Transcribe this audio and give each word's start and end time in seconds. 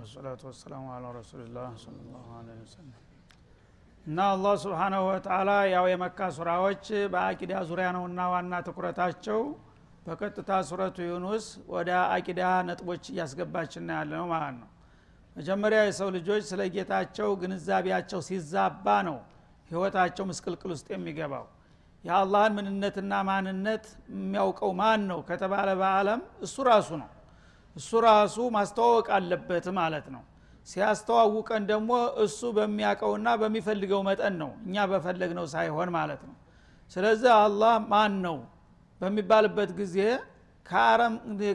ወሰላቱ 0.00 0.42
ወሰላሙ 0.48 0.84
አላ 0.94 1.06
ረሱልላህ 1.16 1.70
ሰለላሁ 1.82 2.26
ዐለይሂ 2.36 2.58
ወሰለም 2.64 2.98
እና 4.06 4.18
አላህ 4.34 4.54
ስብሓናሁ 4.62 5.02
ወተላ 5.08 5.50
ያው 5.72 5.86
የመካ 5.90 6.28
ሱራዎች 6.36 6.84
በአቂዳ 7.12 7.52
ዙሪያ 7.70 7.88
ነውና 7.96 8.20
ዋና 8.32 8.52
ትኩረታቸው 8.66 9.40
በቀጥታ 10.06 10.50
ሱረቱ 10.68 10.96
ዩኑስ 11.08 11.46
ወደ 11.74 11.90
አቂዳ 12.14 12.40
ነጥቦች 12.68 13.04
እያስገባችና 13.12 13.88
ያለ 13.98 14.12
ነው 14.20 14.26
ማለት 14.32 14.56
ነው። 14.60 14.68
መጀመሪያ 15.36 15.80
የሰው 15.84 16.08
ልጆች 16.16 16.42
ስለ 16.50 16.62
ጌታቸው 16.74 17.28
ግንዛቤያቸው 17.42 18.20
ሲዛባ 18.28 18.86
ነው 19.08 19.18
ህይወታቸው 19.70 20.24
ምስቅልቅል 20.30 20.72
ውስጥ 20.76 20.88
የሚገባው። 20.94 21.46
የአላህን 22.04 22.52
ምንነትና 22.58 23.14
ማንነት 23.28 23.84
የሚያውቀው 24.14 24.70
ማን 24.80 25.00
ነው 25.10 25.18
ከተባለ 25.28 25.70
በአለም 25.80 26.20
እሱ 26.46 26.56
ራሱ 26.70 26.88
ነው 27.02 27.08
እሱ 27.76 27.90
ራሱ 28.06 28.36
ማስተዋወቅ 28.54 29.06
አለበት 29.16 29.66
ማለት 29.78 30.06
ነው። 30.14 30.22
ሲያስተዋውቀን 30.68 31.62
ደግሞ 31.70 31.90
እሱ 32.24 32.40
በሚያውቀውና 32.56 33.28
በሚፈልገው 33.40 34.00
መጠን 34.08 34.34
ነው 34.42 34.50
እኛ 34.66 34.84
በፈለግነው 34.90 35.46
ሳይሆን 35.54 35.88
ማለት 35.96 36.22
ነው። 36.28 36.34
ስለዚህ 36.90 37.30
አላህ 37.38 37.74
ማን 37.92 38.14
ነው 38.26 38.36
በሚባልበት 39.00 39.70
ጊዜ 39.80 39.96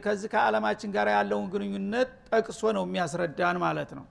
ከዚህ 0.06 0.30
ከዓለማችን 0.34 0.90
ጋር 0.96 1.08
ያለውን 1.14 1.46
ግንኙነት 1.54 2.10
ጠቅሶ 2.30 2.62
ነው 2.78 2.84
የሚያስረዳን 2.88 3.58
ማለት 3.64 3.92
ነው። 3.98 4.06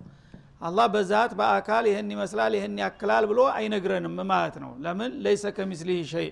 አላህ 0.61 0.87
በዛት 0.95 1.33
በአካል 1.39 1.85
ይህን 1.91 2.09
ይመስላል 2.15 2.53
ይህን 2.59 2.75
ያክላል 2.83 3.25
ብሎ 3.31 3.41
አይነግረንም 3.57 4.17
ማለት 4.31 4.57
ነው። 4.63 4.71
ለምን? 4.85 5.11
ለይሰ 5.25 5.45
ከሚስሊህ 5.57 5.99
ሸይ። 6.13 6.29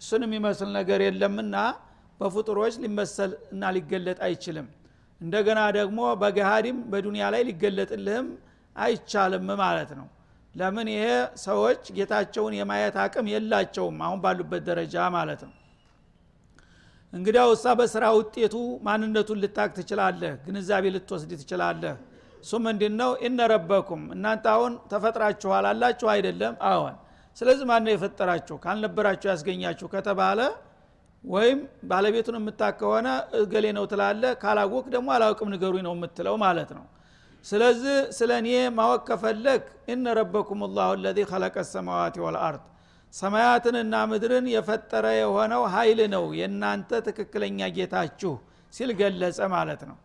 እሱን 0.00 0.22
የሚመስል 0.26 0.70
ነገር 0.78 1.00
የለምና 1.06 1.56
በፍጡሮች 2.20 2.74
ሊመሰል 2.82 3.32
እና 3.52 3.70
ሊገለጥ 3.76 4.18
አይችልም 4.26 4.66
እንደገና 5.20 5.60
ደግሞ 5.76 6.00
በገሃዲም 6.22 6.78
በዱንያ 6.90 7.26
ላይ 7.34 7.42
ሊገለጥልህም 7.48 8.26
አይቻልም 8.76 9.46
ማለት 9.62 9.90
ነው። 9.98 10.06
ለምን? 10.54 10.88
ይሄ 10.94 11.06
ሰዎች 11.42 11.82
ጌታቸውን 11.96 12.54
የማየት 12.58 12.96
አቅም 13.02 13.26
የላቸውም 13.32 13.96
አሁን 14.06 14.18
ባሉበት 14.24 14.62
ደረጃ 14.68 14.96
ማለት 15.16 15.40
ነው። 15.46 15.54
እንግዲያው 17.12 17.48
እሳ 17.56 17.66
በስራ 17.78 18.04
ውጤቱ 18.16 18.54
ማንነቱን 18.86 19.38
ልታቅ 19.42 19.70
ትችላለህ 19.76 20.32
ግንዛቤ 20.46 20.84
ልትወስድ 20.94 21.32
ትችላለህ። 21.40 21.94
እሱ 22.42 22.58
ምንድ 22.64 22.82
ነው 22.98 23.10
እነ 23.26 23.38
እናንተ 24.14 24.46
አሁን 24.54 24.72
ተፈጥራችኋል 24.92 25.66
አላችሁ 25.70 26.08
አይደለም? 26.14 26.54
አዎን። 26.68 26.96
ስለዚህ 27.36 27.64
ማነው 27.70 27.92
የፈጠራችሁ? 27.94 28.56
ካልነበራችሁ 28.64 29.28
ያስገኛችሁ 29.32 29.86
ከተባለ 29.94 30.40
ወይም 31.24 31.58
ባለቤቱን 31.90 32.36
የምታቅ 32.38 32.74
ከሆነ 32.80 33.08
እገሌ 33.38 33.66
ነው 33.76 33.84
ትላለ 33.92 34.22
ካላወቅ 34.42 34.84
ደግሞ 34.94 35.08
አላውቅም 35.14 35.50
ንገሩኝ 35.54 35.82
ነው 35.86 35.94
የምትለው 35.96 36.34
ማለት 36.44 36.70
ነው። 36.76 36.84
ስለዚህ 37.44 37.96
ስለ 38.16 38.30
እኔ 38.40 38.48
ማወቅ 38.76 39.02
ከፈለግ 39.08 39.62
እነ 39.92 40.14
ረበኩም 40.18 40.62
ላሁ 40.76 40.92
ለዚ 41.02 41.18
ከለቀ 41.30 41.56
ሰማዋት 41.72 42.16
ወልአርድ 42.24 42.64
ሰማያትንና 43.14 43.94
ምድርን 44.10 44.46
የፈጠረ 44.54 45.06
የሆነው 45.18 45.62
ኃይል 45.74 46.00
ነው 46.14 46.24
የእናንተ 46.38 47.00
ትክክለኛ 47.06 47.68
ጌታችሁ 47.76 48.32
ሲል 48.72 48.90
ገለጸ 49.00 49.40
ማለት 49.54 49.82
ነው። 49.90 49.96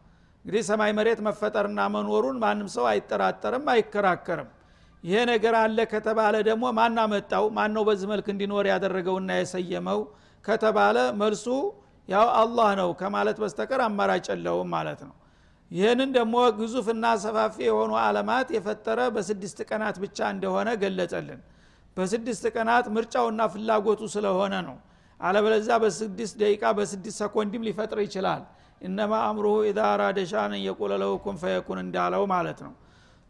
እንግዲህ 0.46 0.64
ሰማይ 0.70 0.92
መሬት 0.98 1.20
መፈጠርና 1.28 1.80
መኖሩን 1.96 2.38
ማንም 2.44 2.70
ሰው 2.76 2.86
አይጠራጠርም 2.92 3.66
አይከራከርም። 3.74 4.50
ይሄ 5.04 5.20
ነገር 5.32 5.54
አለ 5.60 5.78
ከተባለ 5.92 6.36
ደግሞ 6.48 6.66
ማን 6.78 6.98
አመጣው? 7.04 7.46
ማን 7.58 7.72
ነው 7.76 7.84
በዚህ 7.88 8.08
መልክ 8.12 8.28
እንዲኖር 8.34 8.66
ያደረገውና 8.72 9.32
የሰየመው 9.40 10.00
ከተባለ 10.46 10.98
መልሱ 11.22 11.46
ያው 12.10 12.28
አላህ 12.40 12.70
ነው 12.80 12.90
ከማለት 13.00 13.38
በስተቀር 13.42 13.82
አማራጭ 13.86 14.26
የለውም 14.32 14.70
ማለት 14.76 15.02
ነው። 15.08 15.16
ይህንን 15.72 16.10
ደግሞ 16.16 16.36
ግዙፍና 16.58 17.06
ሰፋፊ 17.24 17.56
የሆኑ 17.68 17.92
አለማት 18.02 18.48
የፈጠረ 18.56 19.00
በስድስት 19.16 19.60
ቀናት 19.70 19.98
ብቻ 20.04 20.30
እንደሆነ 20.34 20.70
ገለጸልን። 20.82 21.42
በስድስት 21.98 22.44
ቀናት 22.56 22.86
ምርጫውና 22.96 23.42
ፍላጎቱ 23.54 24.02
ስለሆነ 24.16 24.56
ነው። 24.68 24.76
አለበለዛ 25.20 25.70
በስድስት 25.84 26.36
ደቂቃ 26.42 26.64
በስድስት 26.78 27.18
ሰኮንድም 27.22 27.66
ሊፈጥር 27.68 28.00
ይችላል። 28.06 28.44
እነማ 28.82 29.14
አምሩሁ 29.26 29.56
ኢዛ 29.70 29.80
አራደ 29.94 30.20
ሻንን 30.32 30.62
የቁለ 30.66 30.94
ለሁ 31.02 31.12
ፈየኩን 31.42 31.80
እንዳለው 31.84 32.24
ማለት 32.34 32.60
ነው። 32.66 32.74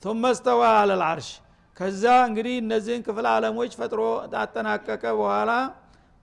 ቱመ 0.03 0.23
ስተዋ 0.37 0.61
አለልአርሽ 0.77 1.29
ከዛ 1.77 2.03
እንግዲህ 2.27 2.55
እነዚህን 2.61 3.01
ክፍል 3.05 3.25
አለሞች 3.33 3.71
ፈጥሮ 3.79 4.01
አጠናቀቀ 4.39 5.03
በኋላ 5.19 5.51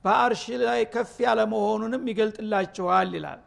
በአርሽ 0.05 0.43
ላይ 0.63 0.81
ከፍ 0.93 1.15
ያለ 1.25 1.41
መሆኑንም 1.53 2.03
ይገልጥላችኋል 2.11 3.11
ይላል። 3.17 3.41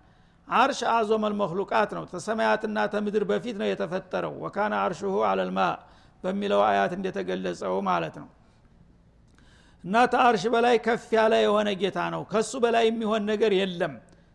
አርሽ 0.47 0.79
አዞመል 0.93 1.33
መክሉቃት 1.41 1.91
ነው። 1.97 2.03
ተሰማያትና 2.11 2.77
ተምድር 2.93 3.23
በፊት 3.29 3.55
ነው 3.61 3.67
የተፈጠረው። 3.69 4.33
ወካነ 4.43 4.73
አርሽሁ 4.85 5.13
አለልማ 5.29 5.59
በሚለው 6.23 6.61
አያት 6.67 6.91
እንደተገለጸው 6.97 7.75
ማለት 7.87 8.15
ነው። 8.21 8.29
እና 9.83 9.95
ተአርሽ 10.13 10.43
በላይ 10.53 10.75
ከፍ 10.85 11.05
ያለ 11.17 11.33
የሆነ 11.43 11.69
ጌታ 11.81 11.99
ነው። 12.15 12.23
ከሱ 12.31 12.51
በላይ 12.63 12.83
የሚሆን 12.89 13.23
ነገር 13.31 13.51
የለም። 13.59 13.93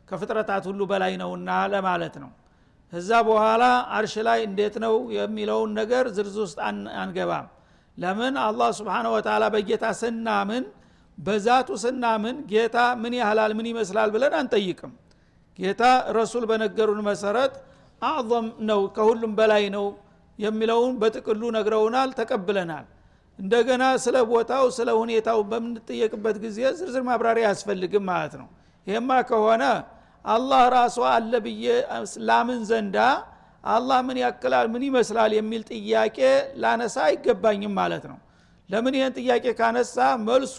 ከፍጥረታት 0.09 0.65
ሁሉ 0.71 0.81
በላይ 0.91 1.13
ነውና 1.23 1.51
ለማለት 1.73 2.17
ነው። 2.23 2.31
እዛ 2.93 3.11
በኋላ 3.29 3.63
አርሽ 3.97 4.15
ላይ 4.27 4.41
እንዴት 4.49 4.77
ነው 4.85 4.95
የሚለውን 5.17 5.71
ነገር 5.79 6.05
ዝርዝ 6.17 6.37
ውስጥ 6.45 6.59
አንገባም። 7.01 7.47
ለምን? 7.99 8.35
አላህ 8.45 8.69
ስብሓነ 8.79 9.07
ወተላ 9.15 9.45
በጌታ 9.55 9.85
ስናምን 10.01 10.65
በዛቱ 11.19 11.69
ስናምን 11.83 12.37
ጌታ 12.51 12.77
ምን 13.03 13.13
ያህላል? 13.21 13.53
ምን 13.59 13.67
ይመስላል? 13.71 14.09
ብለን 14.15 14.35
አንጠይቅም። 14.41 14.93
ጌታ 15.59 15.83
ረሱል 16.17 16.45
በነገሩን 16.51 17.01
መሰረት 17.09 17.55
አዕظም 18.03 18.47
ነው 18.69 18.81
ከሁሉም 18.97 19.33
በላይ 19.39 19.65
ነው 19.77 19.87
የሚለውን 20.39 20.95
በጥቅሉ 21.01 21.43
ነግረውናል 21.57 22.11
ተቀብለናል። 22.19 22.87
እንደገና 23.39 23.85
ስለ 24.05 24.17
ቦታው 24.31 24.65
ስለ 24.77 24.89
ሁኔታው 25.01 25.39
በምንጠየቅበት 25.51 26.37
ጊዜ 26.45 26.59
ዝርዝር 26.79 27.03
ማብራሪያ 27.09 27.47
አያስፈልግም 27.49 28.05
ማለት 28.11 28.35
ነው። 28.41 28.49
ይሄማ 28.87 29.11
ከሆነ 29.31 29.65
አላህ 30.25 30.63
ራሱ 30.77 30.99
አለ 31.11 31.33
ብዬ 31.45 31.65
ላምን 32.29 32.61
ዘንዳ 32.71 32.97
አላህ 33.69 33.99
ምን 34.09 34.19
ያክላል 34.23 34.67
ምን 34.73 34.83
ይመስላል 34.89 35.33
የሚል 35.39 35.63
ጥያቄ 35.73 36.19
ላነሳ 36.63 36.97
አይገባኝም 37.09 37.75
ማለት 37.81 38.05
ነው። 38.11 38.19
ለምን 38.71 38.95
ይህን 38.99 39.13
ጥያቄ 39.19 39.45
ካነሳ 39.59 39.97
መልሱ 40.29 40.57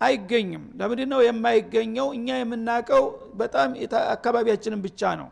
አይገኝም። 0.00 0.64
ለምንድ 0.78 1.00
ነው 1.12 1.20
የማይገኘው? 1.24 2.08
እኛ 2.16 2.28
የምናቀው 2.40 3.04
በጣም 3.34 3.70
አካባቢያችንን 4.14 4.80
ብቻ 4.86 5.02
ነው። 5.20 5.28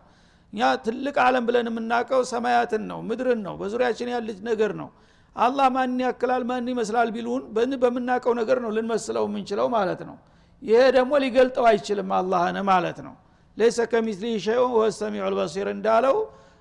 እኛ 0.52 0.62
ትልቅ 0.84 1.16
አለም 1.24 1.44
ብለን 1.48 1.66
የምናቀው 1.70 2.20
ሰማያትን 2.32 2.82
ነው 2.90 2.98
ምድርን 3.08 3.40
ነው 3.46 3.54
በዙሪያችን 3.60 4.08
ያለች 4.14 4.38
ነገር 4.48 4.72
ነው። 4.80 4.88
አላህ 5.36 5.66
ማን 5.74 5.98
ያክላል 6.04 6.42
ማን 6.50 6.68
ይመስላል 6.72 7.08
ቢሉን 7.16 7.42
በምናቀው 7.82 8.32
ነገር 8.40 8.58
ነው 8.64 8.70
ልንመስለው 8.76 9.24
የምንችለው 9.28 9.66
ማለት 9.74 10.00
ነው። 10.08 10.16
ይሄ 10.62 10.80
ደግሞ 10.96 11.12
ሊገልጠው 11.24 11.64
አይችልም 11.70 12.10
አላህን 12.18 12.58
ማለት 12.70 12.98
ነው። 13.06 13.14
ለይሰ 13.56 13.78
ከሚስሊ 13.92 14.26
ሸይን 14.46 14.72
ወሰሚዑ 14.78 15.26
ልበሲር 15.32 15.68
እንዳለው 15.74 16.16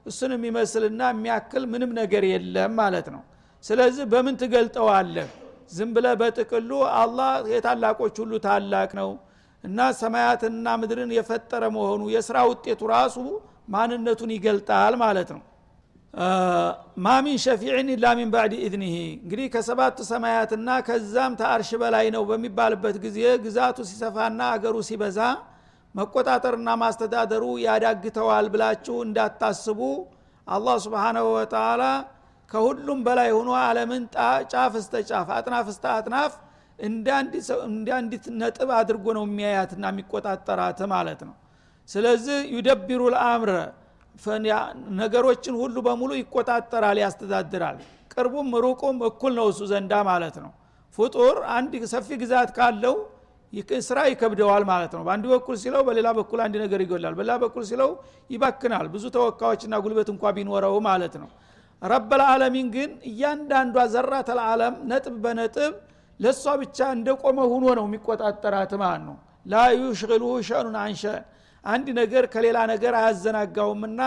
እሱን 0.05 0.31
የሚመስልና 0.35 1.01
የሚያክል 1.13 1.63
ምንም 1.71 1.91
ነገር 1.99 2.23
የለም 2.31 2.73
ማለት 2.81 3.07
ነው። 3.15 3.21
ስለዚህ 3.63 4.05
በምን 4.11 4.35
ትገልጠዋለህ 4.41 5.29
ዝም 5.69 5.89
ብለ 5.95 6.07
በጥቅሉ 6.19 6.71
አላህ 6.99 7.31
የታላቆች 7.53 8.15
ሁሉ 8.21 8.33
ታላቅ 8.45 8.89
ነው 8.99 9.09
እና 9.63 9.79
ሰማያትንና 9.99 10.75
ምድርን 10.81 11.11
የፈጠረ 11.15 11.63
መሆኑ 11.75 12.01
የስራ 12.15 12.37
ውጤቱ 12.49 12.81
ራሱ 12.93 13.17
ማንነቱን 13.73 14.31
ይገልጣል 14.35 14.95
ማለት 15.03 15.29
ነው። 15.35 15.41
ما 17.05 17.16
من 17.16 17.37
شفيع 17.43 17.87
إلا 17.93 18.05
من 18.19 18.29
بعد 18.33 18.53
إذنه 18.65 18.93
እንግዲህ 19.15 19.47
ከሰባቱ 19.53 19.97
ሰማያትና 20.09 20.69
ከዛም 20.87 21.33
ተአርሽ 21.39 21.71
በላይ 21.81 22.05
ነው 22.15 22.23
በሚባልበት 22.29 22.97
ጊዜ 23.05 23.17
ግዛቱ 23.45 23.77
ሲሰፋና 23.89 24.41
አገሩ 24.53 24.75
ሲበዛ 24.89 25.19
መቆጣጠርና 25.95 26.69
ማስተዳደሩ 26.81 27.43
ያዳግተዋል 27.65 28.47
ብላችሁ 28.53 28.95
እንዳታስቡ። 29.05 29.79
አላህ 30.47 30.75
سبحانه 30.85 31.25
وتعالى 31.35 31.83
ከሁሉም 32.51 32.99
በላይ 33.05 33.29
ሆኖ 33.35 33.49
አለምን 33.61 34.03
ጫፍ 34.51 34.73
እስተ 34.81 35.01
ጫፍ 35.09 35.29
አጥናፍ 35.37 35.67
እስተ 35.73 35.85
አጥናፍ 35.93 36.33
እንደ 36.79 37.07
አንዲት 37.97 38.25
ነጥብ 38.39 38.69
አድርጎ 38.79 39.05
ነው 39.17 39.23
የሚያያትና 39.27 39.85
የሚቆጣጠራት 39.93 40.79
ማለት 40.93 41.21
ነው። 41.27 41.35
ስለዚህ 41.89 42.37
يدبر 42.55 43.01
الأمر 43.13 43.51
ነገሮችን 44.99 45.55
ሁሉ 45.61 45.75
በሙሉ 45.87 46.11
ይቆጣጠራል 46.19 46.97
ያስተዳድራል። 47.03 47.77
ቅርቡም 48.13 48.49
ሩቁም 48.65 48.97
እኩል 49.09 49.33
ነው 49.39 49.47
እሱ 49.51 49.61
ዘንዳ 49.71 49.93
ማለት 50.09 50.35
ነው። 50.43 50.51
ፍጡር 50.97 51.37
አንድ 51.55 51.73
ሰፊ 51.93 52.07
ግዛት 52.21 52.49
ካለው 52.57 52.95
ስራ 53.87 53.99
ይከብደዋል 54.11 54.63
ማለት 54.69 54.93
ነው። 54.97 55.03
በአንድ 55.07 55.25
በኩል 55.33 55.55
ሲለው 55.61 55.81
በሌላ 55.87 56.07
በኩል 56.17 56.39
አንድ 56.45 56.55
ነገር 56.63 56.79
ይጎላል። 56.85 57.13
በሌላ 57.19 57.33
በኩል 57.43 57.63
ሲለው 57.69 57.89
ይባክናል። 58.29 58.85
ብዙ 58.93 59.03
ተወካዮችና 59.15 59.75
ጉልበት 59.83 60.09
እንኳ 60.13 60.31
ቢኖረው 60.37 60.75
ማለት 60.87 61.15
ነው 61.21 61.29
ረበልዓለሚን 61.81 62.67
ግን 62.75 62.91
እያንዳንዷ 63.09 63.77
ዘራት 63.93 64.29
አልዓለም 64.33 64.75
ነጥብ 64.91 65.15
በነጥብ 65.23 65.73
ለእሷ 66.19 66.43
ብቻ 66.61 66.79
እንደቆመ 66.97 67.39
ሁኖ 67.51 67.65
ነው 67.79 67.85
የሚቆጣጠራት 67.89 68.73
ማለት 68.83 69.03
ነው። 69.07 69.15
ላ 69.45 69.55
ዩሽግልሁ 69.79 70.29
ሸኑን 70.47 70.77
አንሸን 70.83 71.23
አንድ 71.63 71.87
ነገር 71.99 72.23
ከሌላ 72.33 72.57
ነገር 72.71 72.93
አያዘናጋውምና 72.99 74.01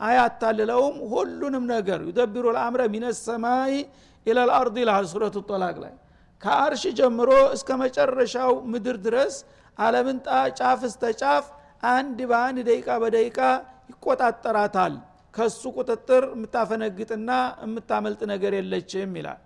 አያታልለውም። 0.00 0.96
ሁሉንም 1.12 1.64
ነገር 1.74 2.00
يدبر 2.08 2.44
الأمر 2.56 2.82
من 2.94 3.06
السماء 3.20 3.74
إلى 4.26 4.43
الأرض 4.43 4.76
ይልሃል 4.82 5.06
ሱረቱ 5.12 5.36
ጦላቅ 5.50 5.76
ላይ። 5.84 5.94
ከአርሽ 6.42 6.82
ጀምሮ 6.98 7.30
እስከ 7.56 7.70
መጨረሻው 7.82 8.52
ምድር 8.72 8.96
ድረስ 9.06 9.34
አለምን 9.78 10.18
ጫፍ 10.58 10.80
እስተ 10.88 11.02
ጫፍ 11.20 11.44
አንድ 11.90 12.18
በአንድ 12.30 12.58
ደቂቃ 12.68 12.88
በደቂቃ 13.02 13.38
ይቆጣጠራታል 13.92 14.94
ከሱ 15.34 15.62
ቁጥጥር 15.76 16.24
የምታፈነግጥና 16.34 17.30
የምታመልጥ 17.64 18.20
ነገር 18.32 18.52
የለችም 18.58 19.12
ይላል። 19.18 19.40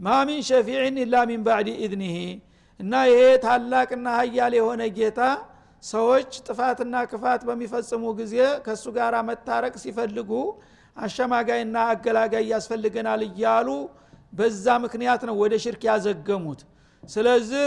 ما 0.00 0.13
من 0.13 0.40
شفيع 0.48 0.96
إلا 1.04 1.14
من 1.30 1.42
بعد 1.46 1.68
إذنه 1.76 2.16
እና 2.80 2.92
ይሄ 3.10 3.20
ታላቅና 3.44 4.08
ሀያል 4.18 4.52
የሆነ 4.58 4.82
ጌታ 4.98 5.20
ሰዎች 5.82 6.30
ጥፋትና 6.46 6.94
ክፋት 7.10 7.42
በሚፈጽሙ 7.48 8.04
ጊዜ 8.20 8.34
ከእሱ 8.64 8.84
ጋር 8.96 9.14
መታረቅ 9.28 9.74
ሲፈልጉ 9.82 10.30
አሸማጋይና 10.96 11.76
አገላጋይ 11.92 12.44
ያስፈልገናል 12.52 13.20
እያሉ 13.28 13.68
በዛ 14.32 14.66
ምክንያት 14.84 15.22
ነው 15.28 15.36
ወደ 15.42 15.54
ሽርክ 15.64 15.82
ያዘገሙት። 15.88 16.60
ስለዚህ 17.02 17.66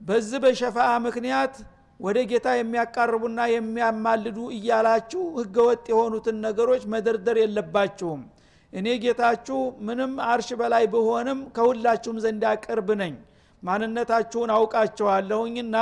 በዚህ 0.00 0.38
በሸፋአ 0.44 0.90
ምክንያት 1.06 1.54
ወደ 2.00 2.18
ጌታ 2.30 2.48
የሚያቃርቡና 2.56 3.40
የሚያማልዱ 3.52 4.38
እያላችሁ 4.56 5.22
ህገወጥ 5.38 5.82
የሆኑትን 5.92 6.36
ነገሮች 6.46 6.84
መደርደር 6.92 7.38
የለባችሁም። 7.40 8.20
እኔ 8.72 8.86
ጌታችሁ 9.04 9.58
ምንም 9.86 10.12
አርሽ 10.28 10.48
በላይ 10.60 10.84
ብሆንም 10.92 11.40
ከሁላችሁም 11.56 12.18
ዘንድ 12.24 12.44
ቅርብ 12.64 12.88
ነኝ። 13.00 13.14
ማንነታችሁን 13.62 14.50
አውቃቸዋለሁኝና 14.56 15.76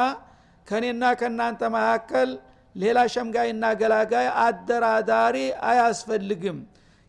ከእኔና 0.68 1.04
ከእናንተ 1.20 1.62
መካከል 1.76 2.30
ሌላ 2.74 2.98
ሸምጋይና 3.14 3.64
ገላጋይ 3.80 4.26
አደራዳሪ 4.46 5.36
አያስፈልግም። 5.68 6.58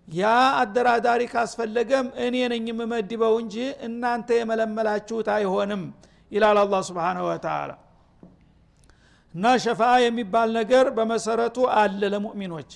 ያ 0.08 0.30
አደራዳሪ 0.62 1.22
ካስፈለገም 1.34 2.08
እኔ 2.26 2.36
ነኝ 2.54 2.66
የምመድበው 2.72 3.36
እንጂ 3.42 3.56
እናንተ 3.88 4.30
የመለመላችሁት 4.40 5.28
አይሆንም 5.36 5.84
ይላል 6.32 6.58
አላ 6.62 6.78
ስብንሁ 6.88 7.26
ወተላ 7.30 7.72
እና 9.34 9.46
ሸፋ 9.64 9.82
የሚባል 10.04 10.50
ነገር 10.60 10.86
በመሰረቱ 10.98 11.58
አለ 11.80 12.02
ለሙእሚኖች። 12.14 12.72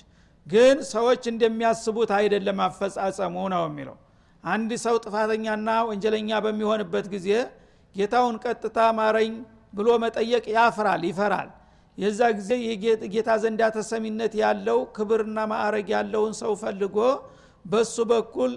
ግን 0.46 0.76
ሰዎች 0.92 1.22
እንደሚያስቡት 1.32 2.10
አይደለም 2.18 2.58
አፈጻጸሙ 2.66 3.36
ነው 3.54 3.62
የሚለው። 3.68 3.96
አንድ 4.44 4.70
ሰው 4.84 4.96
ጥፋተኛና 5.04 5.68
ወንጀለኛ 5.88 6.30
በሚሆንበት 6.44 7.06
ጊዜ 7.14 7.28
ጌታውን 7.96 8.36
ቀጥታ 8.44 8.78
ማረኝ 8.98 9.32
ብሎ 9.74 9.88
መጠየቅ 10.04 10.44
ያፍራል 10.56 11.02
ይፈራል። 11.08 11.48
የዛ 11.98 12.20
ጊዜ 12.38 12.50
ጌታ 13.14 13.30
ዘንዳ 13.42 13.62
ተሰሚነት 13.76 14.32
ያለው 14.42 14.78
ክብርና 14.96 15.38
ማዕረግ 15.52 15.88
ያለውን 15.94 16.32
ሰው 16.40 16.52
ፈልጎ 16.62 16.96
በሱ 17.64 17.96
በኩል 18.10 18.50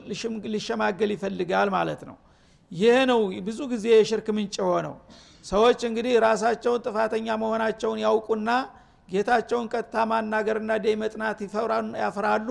ሊሸማገል 0.54 1.12
ይፈልጋል 1.16 1.70
ማለት 1.76 2.02
ነው። 2.10 2.18
ይህ 2.72 2.98
ነው 3.12 3.20
ብዙ 3.48 3.60
ጊዜ 3.74 3.86
የሽርክ 3.94 4.28
ምንጭ 4.38 4.56
የሆነው 4.62 4.96
ሰዎች 5.48 5.80
እንግዲህ 5.90 6.14
ራሳቸውን 6.26 6.82
ጥፋተኛ 6.86 7.28
መሆናቸውን 7.42 8.00
ያውቁና 8.06 8.50
ጌታቸውን 9.10 9.68
ቀጥታ 9.74 9.96
ማናገርና 10.12 10.72
ደይ 10.86 10.96
መጥናት 11.04 11.40
ያፍራሉ 12.02 12.50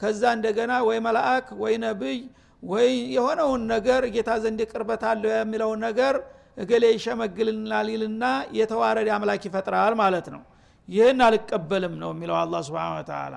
ከዛ 0.00 0.22
እንደገና 0.36 0.72
ወይ 0.88 0.98
መልአክ 1.06 1.46
ወይ 1.62 1.74
ነብይ 1.84 2.18
ወይ 2.62 2.90
የሆነውን 3.14 3.62
ነገር 3.72 4.02
ጌታ 4.14 4.30
ዘንድ 4.44 4.60
ቅርበት 4.70 5.02
አለው 5.10 5.30
የሚለውን 5.34 5.80
ነገር 5.86 6.14
እገሌ 6.58 6.84
ይሸመግልናል 6.94 7.88
ይልና 7.94 8.24
የተዋረደ 8.58 9.08
አምላክ 9.16 9.42
ይፈጥራል 9.48 9.94
ማለት 10.02 10.26
ነው። 10.34 10.42
ይህን 10.88 11.20
አልቀበልም 11.26 11.94
ነው 12.02 12.10
የሚለው 12.14 12.36
አላ 12.40 12.60
ስብን 12.68 13.02
ተላ 13.10 13.34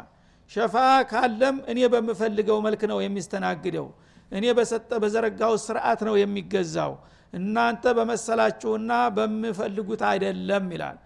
ሸፋ 0.51 0.75
ካለም 1.11 1.57
እኔ 1.71 1.79
በምፈልገው 1.93 2.57
መልክ 2.65 2.81
ነው 2.91 2.99
የሚስተናግደው። 3.05 3.87
እኔ 4.31 4.45
በሰጠ 4.57 4.91
በዘረጋው 5.03 5.53
ስርዓት 5.65 6.01
ነው 6.07 6.15
የሚገዛው 6.21 6.93
እናንተ 7.33 7.83
በመሰላችሁና 7.97 8.91
በምፈልጉት 9.15 10.01
አይደለም 10.09 10.65
ይላል። 10.75 10.97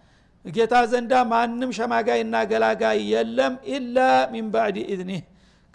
ጌታ 0.45 0.75
ዘንዳ 0.92 1.13
ማንም 1.31 1.72
ሸማጋይና 1.77 2.36
ገላጋይ 2.51 3.00
የለም 3.12 3.54
ኢላ 3.75 3.98
ሚን 4.33 4.48
ባዕድ 4.54 4.77
ኢዝኒህ 4.86 5.22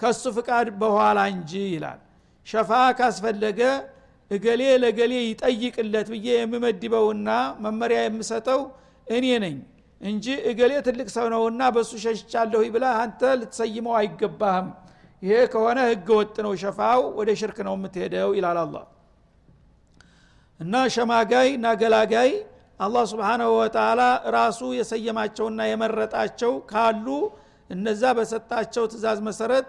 ከሱ 0.00 0.22
ፍቃድ 0.36 0.68
በኋላ 0.82 1.18
እንጂ 1.32 1.52
ይላል። 1.72 2.00
ሸፋ 2.46 2.70
ካስፈለገ 2.98 3.60
እገሌ 4.30 4.62
ለገሌ 4.82 5.12
ይጠይቅለት 5.22 6.08
ብዬ 6.12 6.28
የምመድበውና 6.36 7.28
መመሪያ 7.64 8.00
የምሰጠው 8.04 8.60
እኔ 9.06 9.26
ነኝ 9.44 9.56
እንጂ 10.00 10.26
እገሌ 10.50 10.72
ትልቅ 10.86 11.08
ሰው 11.16 11.26
ነውና 11.32 11.62
በእሱ 11.74 11.92
ሸሽቻለሁ 12.04 12.62
ብላ 12.74 12.86
አንተ 13.00 13.20
ልትሰይመው 13.40 13.94
አይገባህም። 13.98 14.68
ይሄ 15.22 15.40
ከሆነ 15.52 15.78
ህገ 15.90 16.08
ወጥ 16.20 16.36
ነው። 16.46 16.52
ሸፋው 16.62 17.02
ወደ 17.18 17.30
ሽርክ 17.40 17.58
ነው 17.66 17.74
የምትሄደው 17.78 18.30
ይላል 18.38 18.58
አላ 18.62 18.76
እና 20.60 20.74
ሸማጋይ 20.94 21.48
እና 21.56 21.66
ገላጋይ 21.80 22.30
አላህ 22.80 23.04
ስብሓናሁ 23.12 23.50
ወተላ 23.60 24.00
ራሱ 24.36 24.60
የሰየማቸውና 24.78 25.60
የመረጣቸው 25.70 26.52
ካሉ 26.70 27.06
እነዛ 27.70 28.02
በሰጣቸው 28.18 28.84
ትእዛዝ 28.92 29.18
መሰረት 29.28 29.66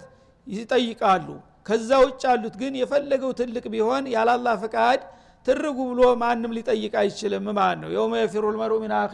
ይጠይቃሉ። 0.48 1.28
ከዛ 1.68 1.90
ውጭ 2.04 2.22
ያሉት 2.30 2.56
ግን 2.62 2.74
የፈለገው 2.82 3.32
ትልቅ 3.40 3.66
ቢሆን 3.74 4.04
ያላላ 4.14 4.48
ፍቃድ 4.64 5.02
ትርጉ 5.48 5.78
ብሎ 5.90 6.02
ማንም 6.22 6.52
ሊጠይቅ 6.58 6.94
አይችልም 7.02 7.46
ማለት 7.60 7.80
ነው። 7.84 7.90
የውመ 7.96 8.14
የፊሩ 8.22 8.46
ልመሩ 8.56 8.72
ሚን 8.84 8.94
አኺ 9.00 9.14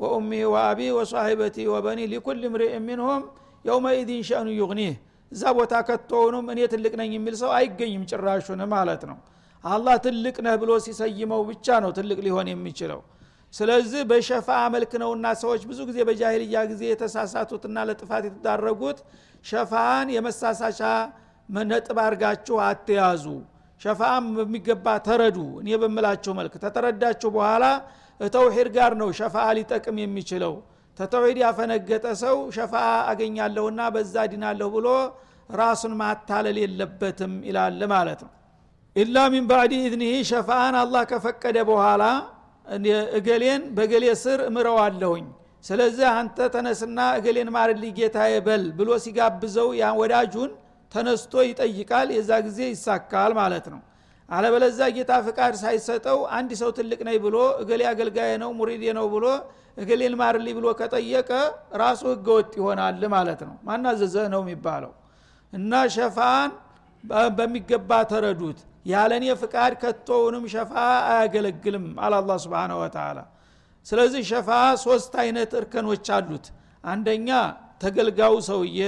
ወኡሚህ 0.00 0.42
ወአቢ 0.52 0.80
ወሷሂበቲ 0.98 1.56
ወበኒ 1.72 2.00
ሊኩል 2.12 2.40
ምርእ 2.54 2.72
ሚንሁም 2.86 3.22
የውመኢድን 3.64 4.22
ሸእኑ 4.28 4.48
ዩግኒህ። 4.60 4.94
እዛ 5.32 5.42
ቦታ 5.58 5.74
ከቶውኑም 5.88 6.46
እኔ 6.54 6.60
ትልቅ 6.72 6.94
ነኝ 7.00 7.12
የሚል 7.16 7.36
ሰው 7.42 7.50
አይገኝም 7.58 8.02
ጭራሹን 8.10 8.62
ማለት 8.72 9.04
ነው 9.10 9.18
አላህ 9.64 9.96
ትልቅ 10.04 10.36
ነህ 10.44 10.54
ብሎ 10.62 10.70
ሲሰይመው 10.84 11.42
ብቻ 11.50 11.66
ነው 11.84 11.90
ትልቅ 11.98 12.18
ሊሆን 12.26 12.48
የሚችለው። 12.52 13.00
ስለዚህ 13.54 14.02
በሸፋ 14.10 14.48
መልክ 14.74 14.92
ነውና 15.02 15.26
ሰዎች 15.42 15.62
ብዙ 15.70 15.80
ጊዜ 15.88 15.98
በጃሂልያ 16.08 16.58
ጊዜ 16.70 16.82
የተሳሳቱትና 16.90 17.78
ለጥፋት 17.88 18.24
የተዳረጉት 18.28 18.98
ሸፋን 19.44 20.08
የመሳሳቻ 20.14 20.80
ነጥብ 21.64 21.98
አርጋችሁ 22.04 22.56
አትያዙ። 22.66 23.24
ሸፋም 23.80 24.26
በሚገባ 24.36 24.86
ተረዱ። 25.06 25.38
እኔ 25.60 25.68
በምላችሁ 25.82 26.32
መልክ 26.38 26.54
ተተረዳችሁ 26.64 27.30
በኋላ 27.36 27.64
ተውሂድ 28.20 28.68
ጋር 28.76 28.92
ነው 29.00 29.08
ሸፋ 29.18 29.36
ሊጠቅም 29.58 29.96
የሚችለው። 30.02 30.54
ተተውሂድ 30.98 31.38
ያፈነገጠ 31.42 32.06
ሰው 32.22 32.36
ሸፋ 32.56 32.74
አገኛለሁና 33.10 33.82
በዛ 33.94 34.14
ዲናለሁ 34.32 34.68
ብሎ 34.74 34.88
ራሱን 35.54 35.94
ማታለል 36.00 36.58
የለበትም 36.62 37.32
ይላል 37.48 37.80
ማለት 37.92 38.20
ነው 38.26 38.32
ኢላ 38.96 39.18
ሚን 39.32 39.44
ባዕድ 39.50 39.72
ኢዝኒህ 39.78 40.14
ሸፋአን 40.30 40.74
አላህ 40.80 41.02
ከፈቀደ 41.10 41.58
በኋላ 41.68 42.02
እገሌን 43.18 43.62
በገሌ 43.76 44.04
ስር 44.22 44.40
እምረዋለሁኝ። 44.48 45.24
ስለዚህ 45.64 46.06
አንተ 46.12 46.48
ተነስና 46.54 46.98
እገሌን 47.18 47.48
ማርልኝ 47.54 47.92
ጌታ 47.98 48.18
በል 48.46 48.64
ብሎ 48.78 48.88
ሲጋብዘው 49.04 49.68
ያ 49.80 49.88
ወዳጁን 50.00 50.50
ተነስቶ 50.92 51.34
ይጠይቃል። 51.48 52.08
የዛ 52.16 52.30
ጊዜ 52.46 52.60
ይሳካል 52.72 53.32
ማለት 53.40 53.66
ነው። 53.72 53.80
አለበለዛ 54.28 54.80
ጌታ 54.96 55.12
ፍቃድ 55.26 55.54
ሳይሰጠው 55.62 56.18
አንድ 56.36 56.50
ሰው 56.60 56.70
ትልቅ 56.78 57.00
ነኝ 57.08 57.16
ብሎ 57.24 57.36
እገሌ 57.62 57.82
አገልጋይ 57.90 58.32
ነው 58.42 58.50
ሙሪድ 58.58 58.84
ነው 58.98 59.06
ብሎ 59.14 59.24
እገሌን 59.76 60.14
ማርልኝ 60.20 60.54
ብሎ 60.58 60.66
ከጠየቀ 60.80 61.30
ራሱ 61.82 62.02
ህገወጥ 62.12 62.52
ይሆናል 62.60 63.02
ማለት 63.14 63.40
ነው። 63.48 63.54
ማናዘዘህ 63.68 64.26
ነው 64.34 64.42
የሚባለው? 64.44 64.92
እና 65.52 65.72
ሸፋን 65.94 66.50
በሚገባ 67.36 67.90
ተረዱት 68.10 68.60
ያለኔ 68.86 69.24
ፍቃድ 69.42 69.72
ከቶውንም 69.82 70.44
ሸፋ 70.52 70.72
አያገለግልም 71.10 71.86
አለ 72.04 72.14
አላ 72.20 72.32
ስብን 72.44 72.72
ወተላ 72.80 73.18
ስለዚህ 73.86 74.22
ሸፋ 74.30 74.48
ሶስት 74.84 75.12
አይነት 75.22 75.50
እርከኖች 75.58 76.06
አሉት። 76.16 76.46
አንደኛ 76.84 77.28
ተገልጋው 77.82 78.34
ሰውዬ 78.48 78.78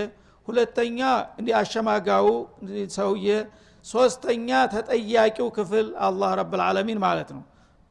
ሁለተኛ 0.48 0.98
አሸማጋው 1.60 2.28
ሰውዬ 2.96 3.28
ሶስተኛ 3.84 4.48
ተጠያቂው 4.74 5.48
ክፍል 5.56 5.86
አላህ 6.06 6.30
ረብልዓለሚን 6.40 6.98
ማለት 7.06 7.30
ነው። 7.36 7.42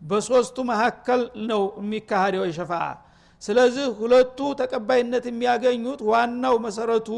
በሶስቱ 0.01 0.57
መካከል 0.69 1.21
ነው 1.49 1.61
የሚካሄደው 1.81 2.43
የሸፋ። 2.47 2.71
ስለዚህ 3.41 3.87
ሁለቱ 3.99 4.39
ተቀባይነት 4.61 5.25
የሚያገኙት 5.29 6.01
ዋናው 6.09 6.55
መሰረቱ 6.65 7.09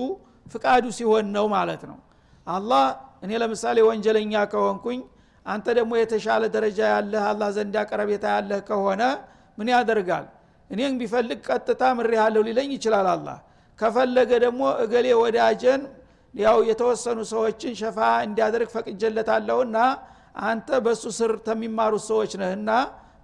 ፍቃዱ 0.47 0.85
ሲሆን 0.97 1.27
ነው 1.35 1.45
ማለት 1.55 1.83
ነው። 1.89 1.97
አላህ 2.47 2.83
እኔ 3.25 3.31
ለምሳሌ 3.41 3.77
ወንጀለኛ 3.87 4.33
ከሆንኩኝ 4.51 4.99
አንተ 5.45 5.65
ደግሞ 5.77 5.91
የተሻለ 5.99 6.43
ደረጃ 6.55 6.79
ያለህ 6.93 7.23
አላህ 7.31 7.49
ዘንዳ 7.57 7.75
ቀረቤታ 7.89 8.25
ያለህ 8.35 8.59
ከሆነ 8.69 9.01
ምን 9.57 9.67
ያደርጋል? 9.73 10.25
እኔም 10.69 10.93
ቢፈልግ 10.99 11.39
ቀጥታ 11.47 11.81
ምሬ 11.97 12.11
ያለሁ 12.21 12.41
ሊለኝ 12.47 12.69
ይችላል 12.77 13.07
አላህ። 13.13 13.37
ከፈለገ 13.79 14.31
ደግሞ 14.45 14.61
እገሌ 14.83 15.07
ወዳጀን 15.21 15.81
ያው 16.33 16.57
የተወሰኑ 16.69 17.19
ሰዎችን 17.33 17.73
ሸፋ 17.81 17.97
እንዲያደርግ 18.25 18.69
ፈቅጀለታለሁና 18.75 19.77
አንተ 20.43 20.69
በሱ 20.85 21.03
ስር 21.17 21.31
ተሚማሩት 21.47 22.03
ሰዎች 22.09 22.31
ነህና 22.41 22.69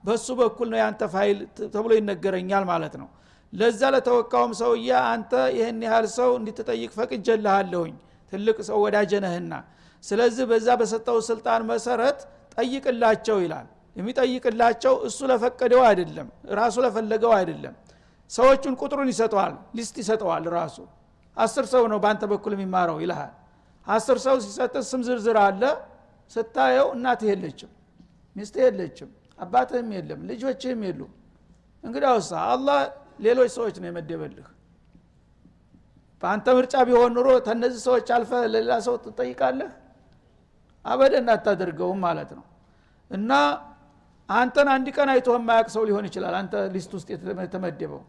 በሱ 0.03 0.27
በኩል 0.39 0.67
ነው 0.73 0.79
ያንተ 0.81 1.01
ፋይል 1.13 1.39
ተብሎ 1.73 1.91
ይነገረኛል 1.99 2.63
ማለት 2.71 2.93
ነው። 3.01 3.09
ለዛ 3.53 3.81
ለተወካውም 3.93 4.53
ሰውዬ 4.61 4.89
አንተ 5.09 5.31
ይህን 5.57 5.79
ያህል 5.87 6.05
ሰው 6.17 6.29
እንድትጠይቅ 6.39 6.91
ፈቅጀልሃለሁኝ 6.97 7.93
ትልቅ 8.33 8.57
ሰው 8.69 8.77
ወዳጀነህና 8.85 9.53
ስለዚህ 10.03 10.45
በዛ 10.51 10.67
በሰጠው 10.79 11.17
ስልጣን 11.27 11.61
መሰረት 11.71 12.19
ጠይቅላቸው 12.55 13.37
ይላል። 13.43 13.67
የሚጠይቅላቸው 13.95 14.93
እሱ 15.07 15.19
ለፈቀደው 15.31 15.81
አይደለም 15.87 16.27
ራሱ 16.59 16.75
ለፈለገው 16.85 17.31
አይደለም። 17.37 17.73
ሰዎቹን 18.31 18.75
ቁጥሩን 18.81 19.09
ይሰጠዋል 19.13 19.53
list 19.77 19.95
ይሰጠዋል 20.01 20.45
ራሱ። 20.55 20.77
አስር 21.37 21.65
ሰው 21.73 21.83
ነው 21.91 21.99
በአንተ 22.03 22.23
በኩል 22.31 22.53
የሚማረው 22.55 22.97
ይልሃል። 23.03 23.33
አስር 23.87 24.17
ሰው 24.25 24.35
ሲሰጥ 24.45 24.73
ስም 24.89 25.01
ዝርዝር 25.07 25.37
አለ። 25.43 25.63
ስታየው 26.31 26.87
እናትህ 26.95 27.29
የለችም 27.31 27.71
ሚስትህ 28.35 28.63
የለችም 28.67 29.09
አባትህም 29.39 29.89
የለም 29.95 30.19
ልጆችህም 30.29 30.81
የሉ 30.87 31.01
እንግዲያውሳ 31.83 32.31
አላህ 32.51 32.79
ሌሎች 33.19 33.49
ሰዎች 33.57 33.75
ነው 33.81 33.87
የመደበልህ። 33.89 34.47
በአንተ 36.23 36.47
ምርጫ 36.57 36.75
ቢሆን 36.87 37.11
ኑሮ 37.17 37.29
ተነዚህ 37.47 37.81
ሰዎች 37.87 38.07
አልፈ 38.15 38.31
ለሌላ 38.45 38.73
ሰው 38.87 38.95
ትጠይቃለህ 39.05 39.71
አበደን 40.85 41.27
አታደርገውም 41.33 41.99
ማለት 42.05 42.31
ነው። 42.37 42.45
እና 43.11 43.31
አንተን 44.29 44.67
አንድ 44.73 44.87
ቀን 44.95 45.09
አይቶ 45.13 45.29
የማያቅ 45.37 45.67
ሰው 45.75 45.83
ሊሆን 45.87 46.05
ይችላል 46.09 46.33
አንተ 46.39 46.53
ሊስት 46.75 46.91
ውስጥ 46.97 47.07
የተመደበው። 47.39 48.01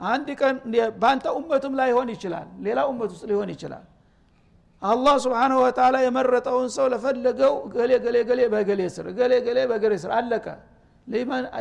አንድ 0.00 0.28
ቀን 0.40 0.54
በአንተ 1.00 1.26
ኡመቱም 1.38 1.74
ላይሆን 1.80 2.08
ይችላል 2.14 2.46
ሌላ 2.66 2.78
ኡመት 2.90 3.10
ውስጥ 3.14 3.24
ሊሆን 3.30 3.50
ይችላል። 3.54 3.84
አላህ 4.82 5.14
ስብሓንሁ 5.24 5.58
ወተላ 5.64 5.96
የመረጠውን 6.04 6.68
ሰው 6.74 6.86
ለፈለገው 6.92 7.54
ገሌ 7.74 7.92
ገሌ 8.04 8.16
ገሌ 8.30 8.40
በገሌ 8.54 8.80
ስር 8.94 9.06
ገሌ 9.18 9.32
ገሌ 9.46 9.58
በገሌ 9.70 9.92
ስር 10.02 10.10
አለቀ። 10.18 10.46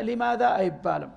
ሊማዛ 0.07 0.41
አይባልም። 0.57 1.11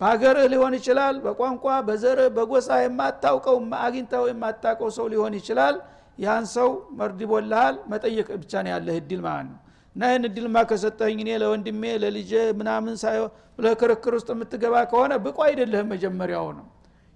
በሀገርህ 0.00 0.46
ሊሆን 0.52 0.74
ይችላል 0.78 1.16
በቋንቋ 1.24 1.64
በዘርህ 1.88 2.28
በጎሳ 2.36 2.68
የማታውቀው 2.82 3.56
አግኝተው 3.80 4.24
የማታውቀው 4.30 4.88
ሰው 4.96 5.06
ሊሆን 5.12 5.34
ይችላል 5.38 5.74
ያን 6.18 6.44
ሰው 6.52 6.68
መርድቦልሃል 6.98 7.76
መጠየቅ 7.92 8.28
ብቻ 8.42 8.52
ነው 8.64 8.70
ያለህ 8.74 8.96
እድል 9.00 9.20
ማለት 9.26 9.48
ነው። 9.50 9.58
እና 9.96 10.02
ይህን 10.08 10.24
እድልማ 10.28 10.56
ከሰጠኝ 10.68 11.16
እኔ 11.22 11.30
ለወንድሜ 11.42 11.82
ለልጄ 12.02 12.30
ምናምን 12.60 12.94
ሳይሆን 13.02 13.30
ለክርክር 13.58 14.12
ውስጥ 14.18 14.28
የምትገባ 14.34 14.74
ከሆነ 14.90 15.12
ብቁ 15.24 15.38
አይደለህም 15.46 15.88
መጀመሪያው 15.94 16.46
ነው። 16.58 16.66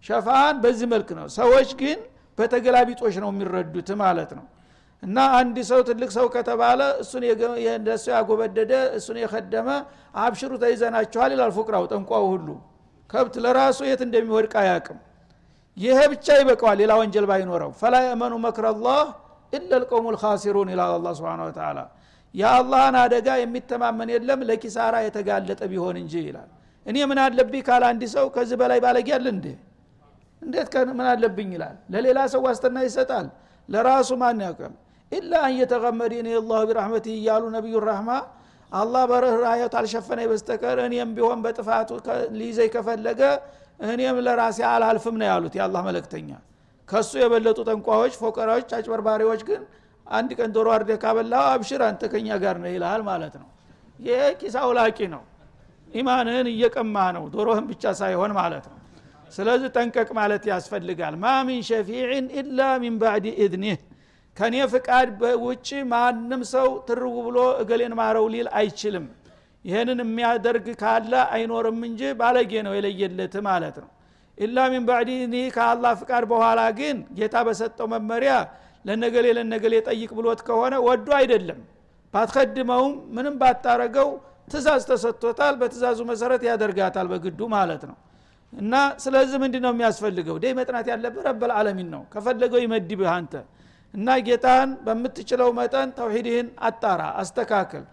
ሸፋን 0.05 0.57
በዚህ 0.65 0.87
መልክ 0.93 1.09
ነው። 1.19 1.27
ሰዎች 1.37 1.71
ግን 1.81 1.99
በተገላቢጦች 2.39 3.15
ነው 3.23 3.31
የሚረዱት 3.33 3.91
ማለት 4.03 4.31
ነው። 4.39 4.45
እና 5.03 5.19
አንድ 5.39 5.57
ሰው 5.71 5.81
ትልቅ 5.89 6.11
ሰው 6.17 6.27
ከተባለ 6.35 6.81
እሱን 7.03 7.25
እንደሱ 7.75 8.05
ያጎበደደ 8.15 8.73
እሱን 8.99 9.19
የከደመ 9.23 9.69
አብሽሩ 10.21 10.53
ተይዘናችኋል 10.63 11.31
ይላል 11.35 11.53
ፉቅራው 11.59 11.85
ጠንቋው 11.93 12.25
ሁሉ። 12.33 12.49
ከብት 13.11 13.35
ለራሱ 13.45 13.79
የት 13.89 14.01
እንደሚወድቅ 14.07 14.55
አያቅም 14.63 14.99
ይሄ 15.77 15.99
ብቻ 16.13 16.27
ይበቀዋል 16.41 16.77
ሌላ 16.81 16.93
ወንጀል 17.01 17.25
ባይኖረው። 17.31 17.71
ፈላ 17.81 17.95
የእመኑ 18.05 18.35
መክረላህ 18.45 19.01
ኢላ 19.53 19.71
ልቀውሙ 19.83 20.07
ልካሲሩን 20.15 20.69
ይላል 20.73 20.93
አላ 20.97 21.09
ስብን 21.19 21.41
ተላ 21.59 21.79
የአላህን 22.35 22.97
አደጋ 23.03 23.29
የሚተማመን 23.41 24.09
የለም 24.15 24.41
ለኪሳራ 24.49 24.95
የተጋለጠ 25.05 25.61
ቢሆን 25.71 25.97
እንጂ 26.03 26.15
ይላል። 26.27 26.49
እኔ 26.87 26.97
ምን 27.11 27.19
አለብኝ 27.23 27.63
ካለ 27.69 27.83
አንድ 27.91 28.03
ሰው 28.15 28.27
ከዚህ 28.35 28.57
በላይ 28.61 28.79
ባለጌ 28.85 29.09
እንዴ? 29.29 29.47
እንዴት 30.43 30.69
ምን 30.93 31.07
አለብኝ 31.13 31.49
ይላል። 31.57 31.77
ለሌላ 31.93 32.19
ሰው 32.33 32.41
ዋስትና 32.47 32.77
ይሰጣል። 32.87 33.27
ለራሱ 33.69 34.09
ማን 34.21 34.41
ያውቃል? 34.47 34.75
ኢላ 35.13 35.33
አን 35.45 35.55
የተቀመዲን 35.61 36.27
የላሁ 36.31 36.61
ቢራህመት 36.69 37.07
እያሉ 37.13 37.45
ነቢዩ 37.57 37.77
ራህማ 37.89 38.11
አላህ 38.73 39.03
በርኅራኄው 39.11 39.69
ታልሸፈነ 39.75 40.21
በስተቀር 40.31 40.79
እኔም 40.85 41.11
ቢሆን 41.17 41.39
በጥፋቱ 41.45 41.91
ሊይዘኝ 42.39 42.71
ከፈለገ 42.75 43.21
እኔም 43.81 44.19
ለራሴ 44.27 44.59
አላልፍም 44.71 45.17
ነው 45.21 45.27
ያሉት 45.31 45.55
የአላህ 45.59 45.83
መለክተኛ 45.89 46.31
ከሱ 46.89 47.13
የበለጡ 47.21 47.59
ጠንቋዎች 47.69 48.15
ፎቀራዎች 48.21 48.69
አጭበርባሪዎች 48.77 49.41
ግን 49.49 49.63
አንድ 50.07 50.31
ቀን 50.39 50.51
ዶሮ 50.57 50.69
አርደ 50.75 50.91
ካበላው 51.03 51.45
አብሽር 51.53 51.83
አንተ 51.87 52.03
ከኛ 52.13 52.29
ጋር 52.43 52.57
ነው 52.63 52.71
ይልሃል 52.75 53.03
ማለት 53.09 53.35
ነው። 53.41 53.49
ይሄ 53.99 54.21
ኪስ 54.41 54.71
አውላቂ 54.79 54.99
ነው። 55.15 55.23
ኢማንህን 55.93 56.47
እየቀማ 56.53 56.97
ነው 57.17 57.25
ዶሮህን 57.35 57.65
ብቻ 57.71 57.93
ሳይሆን 58.01 58.33
ማለት 58.39 58.65
ነው። 58.71 58.79
ስለዚህ 59.33 59.69
ጠንቀቅ 59.77 60.09
ማለት 60.19 60.43
ያስፈልጋል። 60.51 61.15
ما 61.23 61.35
من 61.49 61.61
شفيع 61.69 62.27
إلا 62.41 62.61
من 62.83 62.97
بعد 63.03 63.27
إذنه 63.37 63.79
ከኔ 64.37 64.57
ፍቃድ 64.73 65.09
ውጭ 65.45 65.69
ማንም 65.93 66.43
ሰው 66.53 66.69
ትርጉ 66.89 67.15
ብሎ 67.27 67.39
እገሌን 67.63 67.95
ማረው 68.01 68.27
ሊል 68.35 68.49
አይችልም 68.59 69.07
ይህንን 69.67 70.01
የሚያደርግ 70.05 70.67
ካለ 70.81 71.13
አይኖርም 71.35 71.81
እንጂ 71.89 72.01
ባለጌ 72.21 72.53
ነው 72.67 72.73
የለየለት 72.77 73.35
ማለት 73.47 73.77
ነው። 73.83 73.91
إلا 74.39 74.59
من 74.73 74.85
بعد 74.89 75.11
ከአላህ 75.55 75.93
ፍቃድ 76.01 76.25
በኋላ 76.33 76.61
ግን 76.79 76.97
ጌታ 77.19 77.37
በሰጠው 77.47 77.87
መመሪያ 77.95 78.33
ለነገሌ 78.85 79.27
ለነገሌ 79.39 79.75
ጠይቅ 79.89 80.11
ብሎት 80.19 80.41
ከሆነ 80.49 80.75
ወዶ 80.87 81.09
አይደለም። 81.19 81.61
ባትከድመውም 82.15 82.93
ምንም 83.17 83.35
ባታረገው 83.41 84.09
ትእዛዝ 84.51 84.83
ተሰጥቶታል። 84.91 85.55
በትእዛዙ 85.61 85.99
መሰረት 86.11 86.43
ያደርጋታል 86.49 87.07
በግዱ 87.13 87.41
ማለት 87.57 87.83
ነው። 87.91 87.97
እና 88.53 88.75
ስለዚህ 89.05 89.39
ምንድ 89.43 89.55
ነው 89.65 89.73
የሚያስፈልገው? 89.75 90.37
ደይ 90.43 90.53
መጥናት 90.59 90.87
ያለብህ 90.93 91.23
ረበል 91.29 91.53
አለሚን 91.59 91.89
ነው። 91.95 92.03
ከፈለገው 92.13 92.61
ይመድብህ 92.65 93.11
አንተ። 93.17 93.33
እና 93.95 94.09
ጌታን 94.27 94.71
በምትችለው 94.87 95.49
መጠን 95.59 95.89
ተውሂድህን 95.99 96.49
አጣራ 96.69 97.03
አስተካክል 97.23 97.85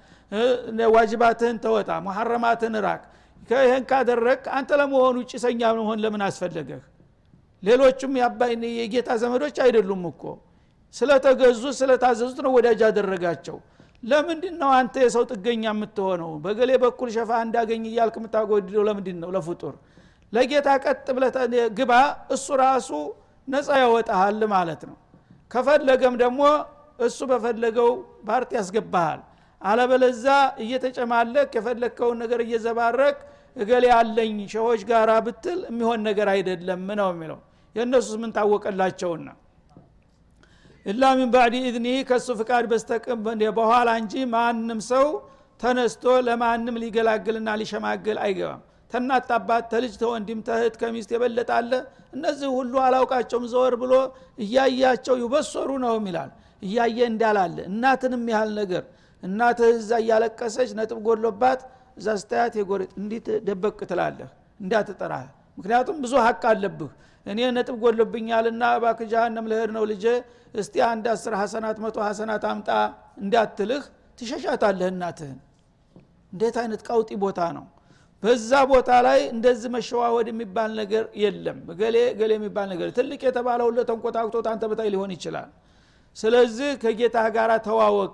ዋጅባትህን 0.96 1.58
ተወጣ 1.64 1.90
መሐረማትህን 2.08 2.76
ራቅ። 2.86 3.02
ይህን 3.64 3.84
ካደረግ 3.90 4.42
አንተ 4.58 4.72
ለመሆኑ 4.80 5.18
ጭሰኛ 5.32 5.62
መሆን 5.80 5.98
ለምን 6.04 6.22
አስፈለገህ? 6.28 6.82
ሌሎቹም 7.64 8.14
የጌታ 8.80 9.10
ዘመዶች 9.22 9.58
አይደሉም 9.66 10.04
እኮ። 10.12 10.24
ስለተገዙ 10.94 11.64
ስለታዘዙት 11.78 12.40
ነው 12.46 12.52
ወዳጅ 12.58 12.80
ያደረጋቸው 12.86 13.58
ለምንድን 14.04 14.56
ነው 14.62 14.70
አንተ 14.78 14.96
የሰው 15.04 15.24
ጥገኛ 15.32 15.64
የምትሆነው? 15.72 16.32
በገሌ 16.44 16.72
በኩል 16.84 17.10
ሸፋ 17.16 17.32
እንዳገኝ 17.46 17.84
እያልክ 17.90 18.16
የምታጎድለው 18.20 18.84
ለምንድን 18.88 19.18
ነው? 19.24 19.30
ለፍጡር። 19.36 19.76
ለጌታ 20.34 20.70
ቀጥ 20.86 21.08
ብለ 21.16 21.26
ግባ 21.78 21.92
እሱ 22.36 22.48
ራሱ 22.62 22.90
ነፃ 23.48 23.68
ያወጣሃል 23.84 24.42
ማለት 24.54 24.82
ነው። 24.90 24.98
ከፈለገም 25.52 26.16
ደግሞ 26.24 26.42
እሱ 27.00 27.20
በፈለገው 27.32 27.90
ፓርቲ 28.28 28.52
ያስገባሃል 28.60 29.22
አለበለዛ 29.64 30.26
እየተጨማለክ 30.64 31.52
የፈለግከውን 31.58 32.18
ነገር 32.24 32.40
እየዘባረክ 32.46 33.18
እገሌ 33.56 33.86
አለኝ 33.98 34.38
ሸዎች 34.54 34.82
ጋራ 34.90 35.12
ብትል 35.26 35.60
የሚሆን 35.70 36.02
ነገር 36.10 36.28
አይደለም 36.34 36.84
ነው 37.00 37.10
የሚለው። 37.14 37.40
የእነሱስ 37.76 38.16
ምን 38.22 38.32
ታወቀላቸውና? 38.38 39.28
إلا 40.86 41.04
من 41.18 41.30
بعد 41.34 41.54
إذنه 41.62 41.88
ከሱ 42.10 42.28
ፍቃድ 42.40 42.66
በስተቀር 42.72 43.20
በኋላ 43.60 43.90
እንጂ 44.02 44.14
ማንም 44.34 44.80
ሰው 44.92 45.06
ተነስቶ 45.60 46.06
ለማንም 46.28 46.76
ሊገላግልና 46.84 47.50
ሊሸማግል 47.62 48.18
አይገባም። 48.26 48.62
ተናት 48.92 49.30
አባት 49.36 49.64
ተልጅ 49.72 49.94
ተወንድም 50.02 50.40
ተህት 50.48 50.74
ከሚስት 50.82 51.12
የበለጠ 51.16 51.50
አለ። 51.60 51.72
እነዚህ 52.16 52.50
ሁሉ 52.58 52.74
አላውቃቸውም 52.88 53.46
ዘወር 53.54 53.76
ብሎ 53.84 53.94
እያያቸው 54.40 55.16
ይበሰሩ 55.22 55.70
ነው 55.86 55.96
ይላል። 56.10 56.32
እያየ 56.64 57.00
እንዳላለ 57.12 57.58
እናትንም 57.70 58.26
ያህል 58.34 58.52
ነገር 58.60 58.84
እናትህ 59.24 59.70
እዛ 59.76 59.92
እያለቀሰች 60.04 60.70
ነጥብ 60.78 61.00
ጎሎባት 61.08 61.62
እዛ 61.98 62.08
ስታያት 62.22 62.54
የጎሬጥ 62.60 62.92
እንዲት 63.00 63.28
ደበቅ 63.48 63.78
ትላለህ። 63.90 64.30
እንዳትጠራህ። 64.60 65.26
ምክንያቱም 65.58 65.98
ብዙ 66.04 66.14
ሀቅ 66.26 66.44
አለብህ። 66.52 66.92
እኔ 67.26 67.40
ነጥብ 67.58 67.76
ጎሎብኛልና 67.84 68.64
ባክ 68.84 69.00
ጃሃንም 69.12 69.46
ልሄድ 69.52 69.72
ነው 69.76 69.84
ልጄ 69.92 70.06
እስቲ 70.56 70.76
አንድ 70.88 71.06
አስር 71.14 71.34
ሐሰናት 71.42 71.78
መቶ 71.84 71.98
ሐሰናት 72.08 72.44
አምጣ 72.50 72.70
እንዳትልህ 73.24 73.84
ትሸሻታለህ 74.20 74.88
እናትህን። 74.94 75.40
እንዴት 76.34 76.56
አይነት 76.62 76.82
ቀውጢ 76.88 77.10
ቦታ 77.24 77.40
ነው? 77.58 77.66
በዛ 78.24 78.52
ቦታ 78.72 78.90
ላይ 79.08 79.20
እንደዚህ 79.34 79.70
መሸዋወድ 79.76 80.28
የሚባል 80.32 80.72
ነገር 80.82 81.04
የለም። 81.24 81.58
ገሌ 81.80 81.98
ገሌ 82.20 82.32
የሚባል 82.38 82.68
ነገር 82.74 82.88
ትልቅ 82.98 83.22
የተባለው 83.28 83.68
ለተንቆጣቅቶት 83.78 84.46
አንተ 84.52 84.64
በታይ 84.72 84.90
ሊሆን 84.94 85.12
ይችላል 85.16 85.50
ስለዚህ 86.18 86.70
ከጌታ 86.82 87.18
ጋር 87.36 87.52
ተዋወቅ። 87.66 88.12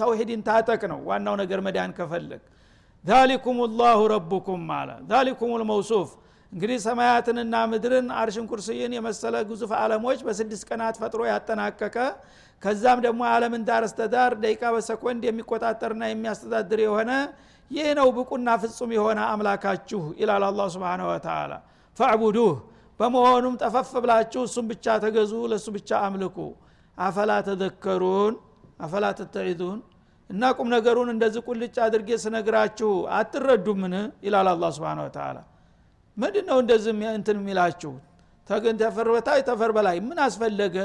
ተውሂድን 0.00 0.42
ታጠቅ 0.48 0.82
ነው 0.92 1.00
ዋናው 1.08 1.34
ነገር 1.42 1.60
መዳን 1.66 1.90
ከፈለግ። 1.96 2.42
ዛሊኩም 3.04 3.58
ላሁ 3.78 4.00
ረቡኩም 4.12 4.64
አለ። 4.76 4.90
ዛሊኩም 5.10 5.50
ልመውሱፍ 5.62 6.08
እንግዲህ 6.52 6.78
ሰማያትንና 6.84 7.54
ምድርን 7.70 8.08
አርሽን 8.18 8.44
ኩርስይን 8.50 8.92
የመሰለ 8.96 9.36
ግዙፍ 9.48 9.72
አለሞች 9.78 10.20
በስድስት 10.26 10.64
ቀናት 10.68 10.96
ፈጥሮ 11.02 11.22
ያጠናቀቀ 11.30 11.96
ከዛም 12.62 12.98
ደግሞ 13.06 13.22
አለምን 13.32 13.62
ዳር 13.68 13.84
እስተዳር 13.88 14.32
ደቂቃ 14.42 14.62
በሰኮንድ 14.74 15.22
የሚቆጣጠርና 15.26 16.04
የሚያስተዳድር 16.10 16.80
የሆነ 16.84 17.10
ይህ 17.70 17.88
ነው 17.98 18.08
ብቁና 18.16 18.48
ፍጹም 18.62 18.90
የሆነ 18.96 19.20
አምላካችሁ 19.32 20.02
ይላል 20.20 20.44
አላ 20.48 20.66
ስብን 20.74 21.02
ወተላ 21.08 21.52
ፈዕቡዱህ። 21.96 22.54
በመሆኑም 23.00 23.54
ጠፈፍ 23.62 23.90
ብላችሁ 24.04 24.42
እሱም 24.48 24.66
ብቻ 24.70 24.94
ተገዙ 25.02 25.32
ለእሱ 25.50 25.66
ብቻ 25.74 25.90
አምልኩ 26.06 26.36
አፈላ 26.98 27.32
ተዘከሩን 27.46 28.34
አፈላ 28.84 29.04
ተተዒዙን 29.18 29.78
እና 30.30 30.42
ቁም 30.56 30.68
ነገሩን 30.74 31.08
እንደዚህ 31.14 31.42
ቁልጭ 31.48 31.76
አድርጌ 31.84 32.08
ስነግራችሁ 32.22 32.90
አትረዱምን? 33.18 33.94
ይላል 34.26 34.48
አላ 34.52 34.64
ስብን 34.76 35.00
ወተላ 35.04 35.36
ምንድ 36.16 36.36
ነው 36.48 36.58
እንደዚህ 36.62 36.92
እንትን 37.12 37.36
የሚላችሁ? 37.40 37.92
ተፈር 38.80 39.08
በታይ 39.14 39.40
ተፈር 39.48 39.70
በላይ 39.76 39.96
ምን 40.08 40.18
አስፈለገ? 40.26 40.76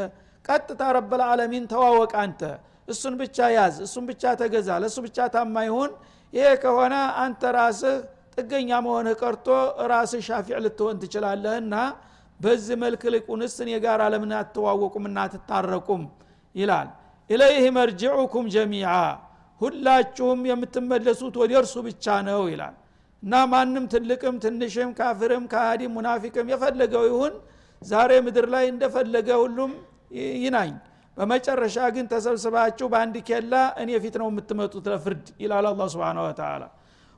ቀጥታ 0.46 0.82
ረበልዓለሚን 0.98 1.66
ተዋወቅ 1.72 2.12
አንተ። 2.24 2.42
እሱን 2.88 3.14
ብቻ 3.22 3.38
ያዝ 3.56 3.76
እሱን 3.86 4.06
ብቻ 4.10 4.24
ተገዛ 4.42 4.70
ለእሱ 4.84 4.98
ብቻ 5.08 5.18
ታማ 5.34 5.56
ይሁን። 5.68 5.92
ይሄ 6.34 6.48
ከሆነ 6.64 6.94
አንተ 7.24 7.42
ራስህ 7.58 7.98
ጥገኛ 8.36 8.70
መሆንህ 8.86 9.16
ቀርቶ 9.22 9.48
ራስህ 9.92 10.22
ሻፊዕ 10.28 10.58
ልትሆን 10.66 10.96
ትችላለህና 11.02 11.76
በዚህ 12.42 12.76
መልክ 12.84 13.02
ልቁንስ 13.14 13.56
እኔ 13.64 13.72
ጋር 13.84 14.02
ለምን 14.14 14.32
አትዋወቁም 14.38 15.04
እና 15.10 15.18
አትታረቁም? 15.26 16.04
ይላል። 16.56 16.88
ኢለይህ 17.30 17.66
መርጅዑኩም 17.78 18.46
ጀሚዓ 18.54 18.90
ሁላችሁም 19.62 20.40
የምትመለሱት 20.50 21.36
ወደ 21.42 21.52
እርሱ 21.62 21.76
ብቻ 21.88 22.06
ነው 22.28 22.42
ይላል። 22.52 22.76
እና 23.24 23.34
ማንም 23.52 23.86
ትልቅም 23.94 24.36
ትንሽም 24.44 24.90
ካፍርም 25.00 25.44
ካሃዲም 25.52 25.92
ሙናፊቅም 25.98 26.48
የፈለገው 26.54 27.04
ይሁን 27.10 27.34
ዛሬ 27.82 28.12
ምድር 28.26 28.46
ላይ 28.54 28.66
እንደፈለገ 28.74 29.30
ሁሉም 29.44 29.72
ይናኝ። 30.44 30.74
በመጨረሻ 31.18 31.78
ግን 31.96 32.06
ተሰብስባችሁ 32.12 32.86
በአንድ 32.92 33.16
ኬላ 33.28 33.54
እኔ 33.82 33.90
ፊት 34.04 34.16
ነው 34.22 34.28
የምትመጡት 34.32 34.86
ለፍርድ 34.92 35.26
ይላል 35.44 35.66
አላ 35.70 35.88
ስብን 35.94 36.20
ወተላ 36.24 36.64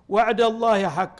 ወዕድ 0.09 0.39
ላህ 0.55 0.81
ሐቃ 0.97 1.19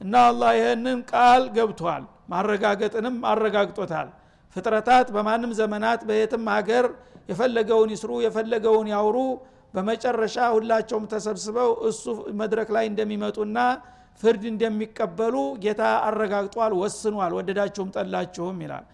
እና 0.00 0.14
አላህ 0.30 0.50
ይህንን 0.58 0.98
ቃል 1.10 1.42
ገብቷል 1.56 2.04
ማረጋገጥንም 2.28 3.16
አረጋግጦታል። 3.30 4.08
ፍጥረታት 4.56 5.08
በማንም 5.14 5.52
ዘመናት 5.58 6.00
በየትም 6.08 6.44
ሀገር 6.54 6.84
የፈለገውን 7.30 7.90
ይስሩ 7.94 8.10
የፈለገውን 8.24 8.88
ያውሩ። 8.94 9.16
በመጨረሻ 9.74 10.36
ሁላቸውም 10.54 11.04
ተሰብስበው 11.12 11.70
እሱ 11.88 12.04
መድረክ 12.40 12.68
ላይ 12.76 12.84
እንደሚመጡና 12.90 13.56
ፍርድ 14.22 14.44
እንደሚቀበሉ 14.50 15.34
ጌታ 15.64 15.82
አረጋግጧል 16.06 16.72
ወስኗል። 16.80 17.32
ወደዳችሁም 17.38 17.90
ጠላችሁም 17.96 18.56
ይላል። 18.64 18.86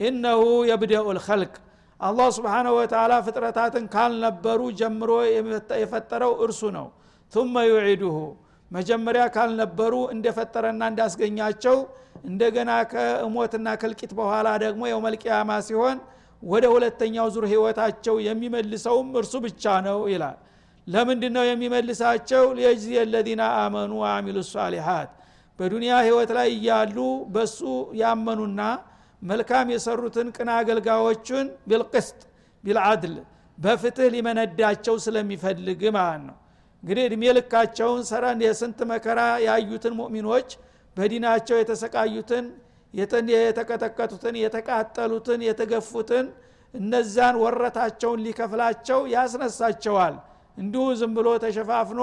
ኢነሁ 0.00 0.40
የብደኡ 0.70 1.06
ልከልቅ 1.18 1.52
አላህ 2.00 2.28
ስብሓነሁ 2.36 2.72
ወተላ 2.78 3.12
ፍጥረታትን 3.26 3.84
ካልነበሩ 3.92 4.60
ጀምሮ 4.80 5.10
የፈጠረው 5.82 6.32
እርሱ 6.46 6.62
ነው። 6.78 6.86
ثመ 7.32 7.54
ዩዒዱሁ። 7.68 8.16
መጀመሪያ 8.70 9.22
ካልነበሩ 9.34 9.94
እንደፈጠረና 10.14 10.82
እንዳስገኛቸው 10.92 11.76
እንደገና 12.24 12.70
ከእሞትና 12.90 13.68
ከልቂት 13.80 14.12
በኋላ 14.18 14.48
ደግሞ 14.64 14.82
የውመልቅያማ 14.90 15.50
ሲሆን 15.68 15.96
ወደ 16.42 16.64
ሁለተኛው 16.74 17.26
ዙር 17.34 17.44
ህይወታቸው 17.52 18.14
የሚመልሰውም 18.26 19.08
እርሱ 19.20 19.34
ብቻ 19.44 19.64
ነው 19.86 19.98
ይላል። 20.12 20.38
ለምንድ 20.86 21.24
ነው 21.36 21.44
የሚመልሳቸው? 21.48 22.44
ሊየጅዚ 22.56 22.86
ለዚነ 23.12 23.42
አመኑ 23.58 23.92
ወአሚሉ 24.02 24.38
ሳሊሓት 24.50 25.10
በዱንያ 25.58 25.92
ህይወት 26.06 26.30
ላይ 26.36 26.48
እያሉ 26.56 26.96
በሱ 27.34 27.58
ያመኑና 28.00 28.60
መልካም 29.22 29.66
የሰሩትን 29.74 30.28
ቅን 30.36 30.48
አገልጋዮችን 30.56 31.46
ቢልቅስጥ 31.68 32.18
ቢልዓድል 32.64 33.14
በፍትህ 33.58 34.08
ሊመነዳቸው 34.14 34.94
ስለሚፈልግ 35.04 35.82
ማለት 35.96 36.22
ነው። 36.28 36.36
እንግዲህ 36.84 37.02
እድሜ 37.08 37.22
ልካቸውን 37.36 38.00
ሰራ 38.08 38.24
የስንት 38.44 38.78
መከራ 38.92 39.20
ያዩትን 39.46 39.94
ሙእሚኖች 40.00 40.48
በዲናቸው 40.96 41.56
የተሰቃዩትን 41.60 42.46
የተቀጠቀጡትን 42.94 44.34
የተቃጠሉትን 44.42 45.40
የተገፉትን 45.46 46.26
እነዛን 46.74 47.36
ወረታቸውን 47.42 48.20
ሊከፍላቸው 48.26 49.00
ያስነሳቸዋል። 49.14 50.14
እንዲሁ 50.56 50.84
ዝም 51.00 51.12
ብሎ 51.16 51.28
ተሸፋፍኖ 51.42 52.00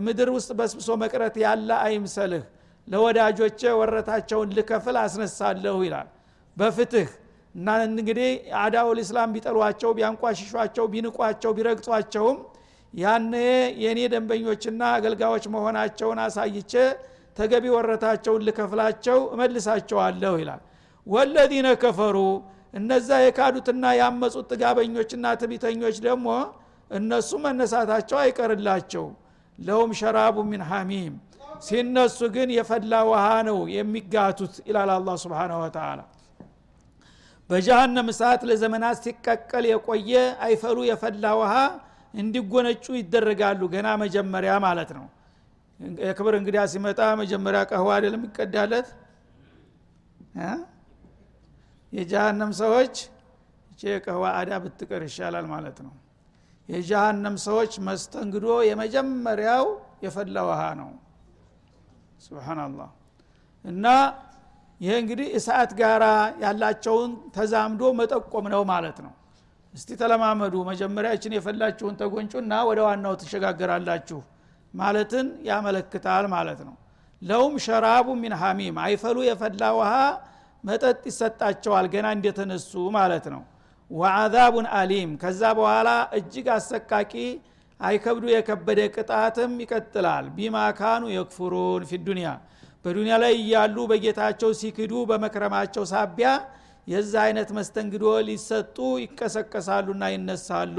ምድር 0.00 0.28
ውስጥ 0.36 0.50
በስብሶ 0.58 0.90
መቅረት 1.02 1.34
ያለ 1.44 1.70
አይምሰልህ። 1.84 2.44
ለወዳጆቼ 2.88 3.60
ወረታቸውን 3.80 4.48
ልከፍል 4.56 4.96
አስነሳለሁ 5.02 5.76
ይላል። 5.86 6.08
በፍትህ 6.56 7.10
እና 7.54 7.68
እንግዲህ 7.88 8.30
አዳውል 8.62 8.98
ኢስላም 9.02 9.30
ቢጠሏቸው 9.34 9.90
ቢያንቋሽሿቸው 9.98 10.84
ቢንቋቸው 10.92 11.50
ቢረግጧቸውም 11.56 12.38
ያነ 12.94 13.34
የእኔ 13.82 14.00
ደንበኞችና 14.12 14.82
አገልጋዮች 14.96 15.44
መሆናቸውን 15.54 16.18
አሳይቼ 16.24 16.72
ተገቢ 17.36 17.64
ወረታቸውን 17.74 18.44
ልከፍላቸው 18.46 19.18
እመልሳቸዋለሁ 19.34 20.32
ይላል። 20.42 20.62
ወለዚነ 21.06 21.68
ከፈሩ 21.82 22.16
እነዛ 22.74 23.08
የካዱትና 23.22 23.84
ያመፁት 24.00 24.46
ጥጋበኞችና 24.52 25.26
ትቢተኞች 25.40 25.96
ደግሞ 26.06 26.28
እነሱ 26.90 27.30
መነሳታቸው 27.44 28.18
አይቀርላቸው። 28.22 29.04
ለሁም 29.58 29.90
ሸራቡ 30.00 30.36
ሚን 30.50 30.62
ሐሚም 30.70 31.14
ሲነሱ 31.66 32.18
ግን 32.34 32.48
የፈላ 32.56 32.92
ውሃ 33.08 33.26
ነው 33.48 33.58
የሚጋቱት 33.74 34.54
ይላል 34.68 34.90
አላ 34.94 35.10
ስብን 35.22 35.52
ወተላ 35.60 36.00
በጀሃነም 37.50 38.08
እሳት 38.12 38.42
ለዘመናት 38.48 38.96
ሲቀቀል 39.04 39.64
የቆየ 39.70 40.12
አይፈሉ 40.46 40.78
የፈላ 40.88 41.24
ውሃ 41.40 41.54
እንዲጎነጩ 42.14 42.84
ይደረጋሉ 42.98 43.60
ገና 43.74 43.88
መጀመሪያ 44.02 44.52
ማለት 44.66 44.90
ነው 44.96 45.04
የክብር 46.04 46.34
እንግዲያ 46.38 46.62
ሲመጣ 46.72 47.00
መጀመሪያ 47.20 47.60
ቀህዋ 47.70 47.88
አይደለም 47.96 48.20
የሚቀዳለት? 48.20 48.88
የጀሃነም 51.92 52.52
ሰዎች 52.60 52.94
እቼ 53.72 53.82
ቀህዋ 54.04 54.24
አዳ 54.38 54.50
ብትቀር 54.64 55.02
ይሻላል 55.08 55.46
ማለት 55.52 55.78
ነው። 55.86 55.94
የጀሃነም 56.68 57.36
ሰዎች 57.46 57.72
መስተንግዶ 57.86 58.46
የመጀመሪያው 58.68 59.64
የፈላ 60.04 60.36
ውሃ 60.48 60.62
ነው። 60.80 60.90
ስብናላህ 62.24 62.90
እና 63.64 63.86
ይህ 64.80 64.94
እንግዲህ 65.00 65.26
እሳት 65.38 65.70
ጋራ 65.80 66.04
ያላቸውን 66.44 67.10
ተዛምዶ 67.34 67.82
መጠቆም 67.98 68.46
ነው 68.54 68.62
ማለት 68.70 68.98
ነው። 69.04 69.12
እስቲ 69.74 69.90
ተለማመዱ። 70.00 70.54
መጀመሪያችን 70.70 71.34
የፈላችሁን 71.36 71.94
ተጎንጩና 72.00 72.52
ወደ 72.68 72.80
ዋናው 72.86 73.14
ትሸጋገራላችሁ 73.20 74.18
ማለትን 74.74 75.26
ያመለክታል 75.48 76.26
ማለት 76.34 76.60
ነው። 76.68 76.74
ለውም 77.22 77.54
ሸራቡ 77.64 78.06
ሚን 78.22 78.34
ሐሚም 78.42 78.76
አይፈሉ 78.84 79.16
የፈላ 79.26 79.62
ውሃ 79.78 79.92
መጠጥ 80.64 81.00
ይሰጣቸዋል 81.10 81.86
ገና 81.94 82.06
እንደተነሱ 82.16 82.72
ማለት 82.96 83.26
ነው። 83.34 83.42
ወአዛቡን 83.90 84.66
አሊም 84.78 85.10
ከዛ 85.22 85.42
በኋላ 85.58 85.88
እጅግ 86.18 86.46
አሰቃቂ 86.54 87.12
አይከብዱ 87.80 88.24
የከበደ 88.32 88.80
ቅጣትም 88.94 89.52
ይቀጥላል። 89.62 90.24
ቢማ 90.36 90.56
ካኑ 90.78 91.02
የክፍሩን 91.14 91.82
ፊ 91.90 91.98
ዱኒያ 92.06 92.30
በዱኒያ 92.84 93.16
ላይ 93.22 93.32
እያሉ 93.40 93.76
በጌታቸው 93.90 94.50
ሲክዱ 94.60 94.92
በመክረማቸው 95.10 95.84
ሳቢያ 95.92 96.28
የዛ 96.86 97.12
አይነት 97.26 97.50
መስተንግዶ 97.58 98.04
ሊሰጡ 98.28 98.76
ይቀሰቀሳሉና 99.04 100.04
ይነሳሉ 100.14 100.78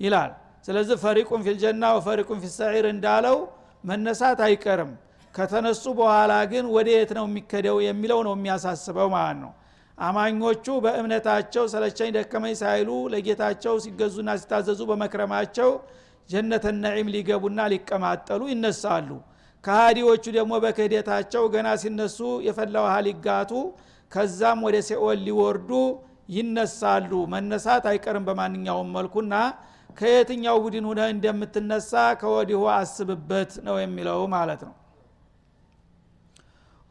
ይላል 0.00 0.32
ስለዚህ 0.68 0.96
ፈሪቁን 1.02 1.42
ፊልጀና 1.46 1.84
ወፈሪቁን 1.96 2.38
ፊሰዒር 2.42 2.86
እንዳለው 2.90 3.36
መነሳት 3.84 4.40
አይቀርም። 4.46 4.90
ከተነሱ 5.34 5.84
በኋላ 5.98 6.32
ግን 6.50 6.64
ወደ 6.74 6.88
የት 6.94 7.10
ነው 7.18 7.24
የሚከደው 7.28 7.76
የሚለው 7.86 8.20
ነው 8.26 8.34
የሚያሳስበው 8.36 9.08
ማለት 9.14 9.38
ነው። 9.42 9.52
አማኞቹ 9.98 10.66
በእምነታቸው 10.84 11.64
ሰለቸኝ 11.72 12.10
ደከመኝ 12.16 12.54
ሳይሉ 12.60 12.90
ለጌታቸው 13.12 13.74
ሲገዙና 13.84 14.30
ሲታዘዙ 14.40 14.80
በመክረማቸው 14.90 15.70
ጀነተ 16.28 16.66
ነዒም 16.82 17.08
ሊገቡና 17.14 17.60
ሊቀማጠሉ 17.72 18.40
ይነሳሉ። 18.52 19.08
ከሃዲዎቹ 19.64 20.24
ደግሞ 20.36 20.52
በክህደታቸው 20.64 21.44
ገና 21.54 21.68
ሲነሱ 21.82 22.18
የፈላ 22.46 22.76
ውሃ 22.84 22.96
ሊጋቱ 23.08 23.52
ከዛም 24.12 24.60
ወደ 24.66 24.76
ሴኦል 24.88 25.18
ሊወርዱ 25.26 25.70
ይነሳሉ። 26.36 27.10
መነሳት 27.34 27.84
አይቀርም 27.92 28.26
በማንኛውም 28.28 28.92
መልኩና 28.96 29.34
ከየትኛው 29.98 30.56
ቡድን 30.64 30.84
ሁነ 30.90 31.00
እንደምትነሳ 31.12 31.92
ከወዲሁ 32.20 32.60
አስብበት 32.74 33.52
ነው 33.66 33.76
የሚለው 33.82 34.20
ማለት 34.34 34.60
ነው። 34.68 34.74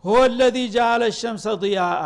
ሁወ 0.03 0.17
ለዚ 0.33 0.57
ጃአለ 0.75 1.03
ሸምሰ 1.19 1.45
ضያአ 1.61 2.01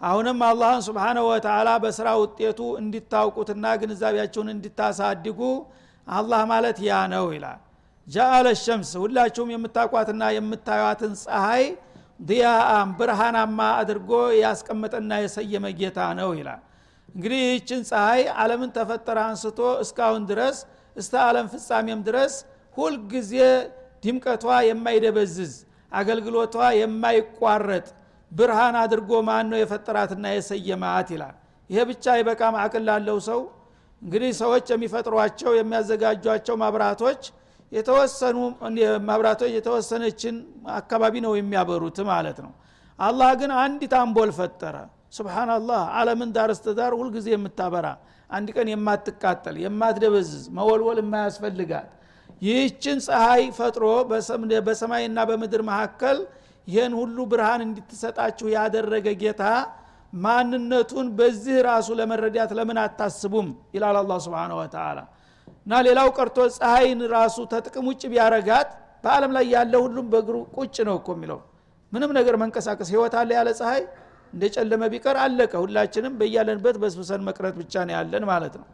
አሁንም 0.00 0.38
አላህን 0.46 0.82
ስብሓነሁ 0.86 1.24
ወተላ 1.30 1.68
በስራ 1.82 2.08
ውጤቱ 2.22 2.60
እንዲታውቁትና 2.80 3.64
ግንዛቤያቸውን 3.80 4.48
እንዲታሳድጉ 4.54 5.40
አላህ 6.06 6.40
ማለት 6.52 6.78
ያ 6.86 7.00
ነው 7.12 7.26
ይላል። 7.34 7.60
ጃአለ 8.06 8.46
ሸምስ 8.62 8.90
ሁላችሁም 9.02 9.50
የምታቋትና 9.54 10.22
የምታዩትን 10.36 11.12
ፀሐይ 11.22 11.64
ዲያአም 12.28 12.88
ብርሃናማ 12.98 13.58
አድርጎ 13.80 14.10
ያስቀመጠና 14.40 15.12
የሰየመ 15.24 15.66
ጌታ 15.78 15.98
ነው 16.20 16.30
ይላል 16.38 16.60
እንግዲህ 17.14 17.40
ይህችን 17.44 17.80
ፀሐይ 17.88 18.22
አለምን 18.40 18.70
ተፈጠረ 18.76 19.18
አንስቶ 19.28 19.60
እስካሁን 19.84 20.22
ድረስ 20.30 20.58
እስተ 20.96 21.14
ዓለም 21.26 21.46
ፍጻሜም 21.52 22.00
ድረስ 22.08 22.34
ሁልጊዜ 22.76 23.32
ድምቀቷ 24.04 24.44
የማይደበዝዝ 24.68 25.54
አገልግሎቷ 25.92 26.56
የማይቋረጥ 26.80 27.86
ብርሃን 28.32 28.76
አድርጎ 28.82 29.12
ማን 29.28 29.46
ነው 29.52 29.58
የፈጠራትና 29.60 30.26
የሰየማት 30.34 31.08
ይላል። 31.14 31.36
ይሄ 31.70 31.80
ብቻ 31.90 32.14
ይበቃም 32.20 32.54
አቅል 32.62 32.84
ላለው 32.88 33.18
ሰው 33.28 33.40
እንግዲህ 34.02 34.30
ሰዎች 34.40 34.66
የሚፈጥሯቸው 34.72 35.52
የሚያዘጋጇቸው 35.58 36.54
ማብራቶች 36.62 37.22
የተወሰኑ 37.72 38.38
መብራቶች 39.08 39.50
የተወሰነችን 39.56 40.36
አካባቢ 40.78 41.14
ነው 41.26 41.32
የሚያበሩት 41.38 41.98
ማለት 42.08 42.38
ነው። 42.46 42.52
አላህ 42.98 43.30
ግን 43.40 43.50
አንዲት 43.60 43.92
አምቦል 44.00 44.30
ፈጠረ 44.38 44.76
ስብናላህ 45.12 45.82
አለምን 45.98 46.30
ዳር 46.34 46.50
እስተዳር 46.54 46.92
ሁልጊዜ 46.98 47.28
የምታበራ 47.34 47.86
አንድ 48.30 48.48
ቀን 48.56 48.68
የማትቃጠል 48.72 49.56
የማትደበዝዝ 49.62 50.44
መወልወል 50.56 50.98
የማያስፈልጋት 51.02 51.88
ይህችን 52.42 52.98
ፀሐይ 53.06 53.42
ፈጥሮ 53.56 53.84
በሰማይና 54.66 55.18
በምድር 55.30 55.62
መካከል 55.70 56.18
ይህን 56.68 56.92
ሁሉ 57.00 57.18
ብርሃን 57.30 57.62
እንድትሰጣችሁ 57.66 58.46
ያደረገ 58.54 59.06
ጌታ 59.22 59.42
ማንነቱን 60.16 61.06
በዚህ 61.18 61.56
ራሱ 61.68 61.88
ለመረዳት 61.98 62.50
ለምን 62.58 62.78
አታስቡም? 62.84 63.48
ይላል 63.74 63.96
አላ 64.00 64.12
ስብን 64.24 64.52
ወተላ 64.60 64.98
እና 65.66 65.72
ሌላው 65.86 66.08
ቀርቶ 66.16 66.38
ፀሐይን 66.56 67.00
ራሱ 67.14 67.36
ተጥቅም 67.52 67.86
ውጭ 67.90 68.02
ቢያረጋት 68.12 68.70
በአለም 69.04 69.32
ላይ 69.36 69.44
ያለ 69.54 69.74
ሁሉም 69.84 70.06
በእግሩ 70.12 70.36
ቁጭ 70.56 70.76
ነው 70.88 70.96
እኮ 71.00 71.08
የሚለው። 71.16 71.38
ምንም 71.92 72.10
ነገር 72.18 72.34
መንቀሳቀስ 72.42 72.88
ህይወት 72.94 73.14
አለ 73.20 73.30
ያለ 73.38 73.50
ፀሐይ 73.60 73.82
እንደ 74.32 74.44
ጨለመ 74.54 74.82
ቢቀር 74.92 75.16
አለቀ። 75.24 75.52
ሁላችንም 75.64 76.14
በያለንበት 76.20 76.76
በስብሰን 76.82 77.22
መቅረት 77.28 77.54
ብቻ 77.60 77.74
ነው 77.86 77.94
ያለን 77.96 78.24
ማለት 78.30 78.54
ነው። 78.60 78.68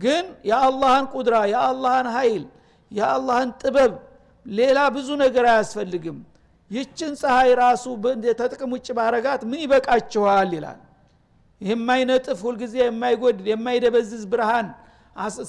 ግን 0.00 0.24
የአላህን 0.50 1.06
ቁድራ 1.14 1.36
የአላህን 1.52 2.08
ኃይል 2.16 2.44
የአላህን 2.92 3.50
ጥበብ 3.62 3.92
ሌላ 4.46 4.78
ብዙ 4.94 5.08
ነገር 5.24 5.44
አያስፈልግም። 5.50 6.18
ይችን 6.70 7.12
ፀሐይ 7.20 7.50
ራሱ 7.60 7.84
ተጥቅም 8.40 8.70
ውጭ 8.76 8.88
ባረጋት 8.98 9.42
ምን 9.50 9.60
ይበቃችኋል 9.64 10.50
ይላል። 10.56 10.78
የማይነጥፍ 11.60 12.38
ሁልጊዜ 12.46 12.74
የማይጎድል 12.82 13.46
የማይደበዝዝ 13.50 14.22
ብርሃን 14.30 14.68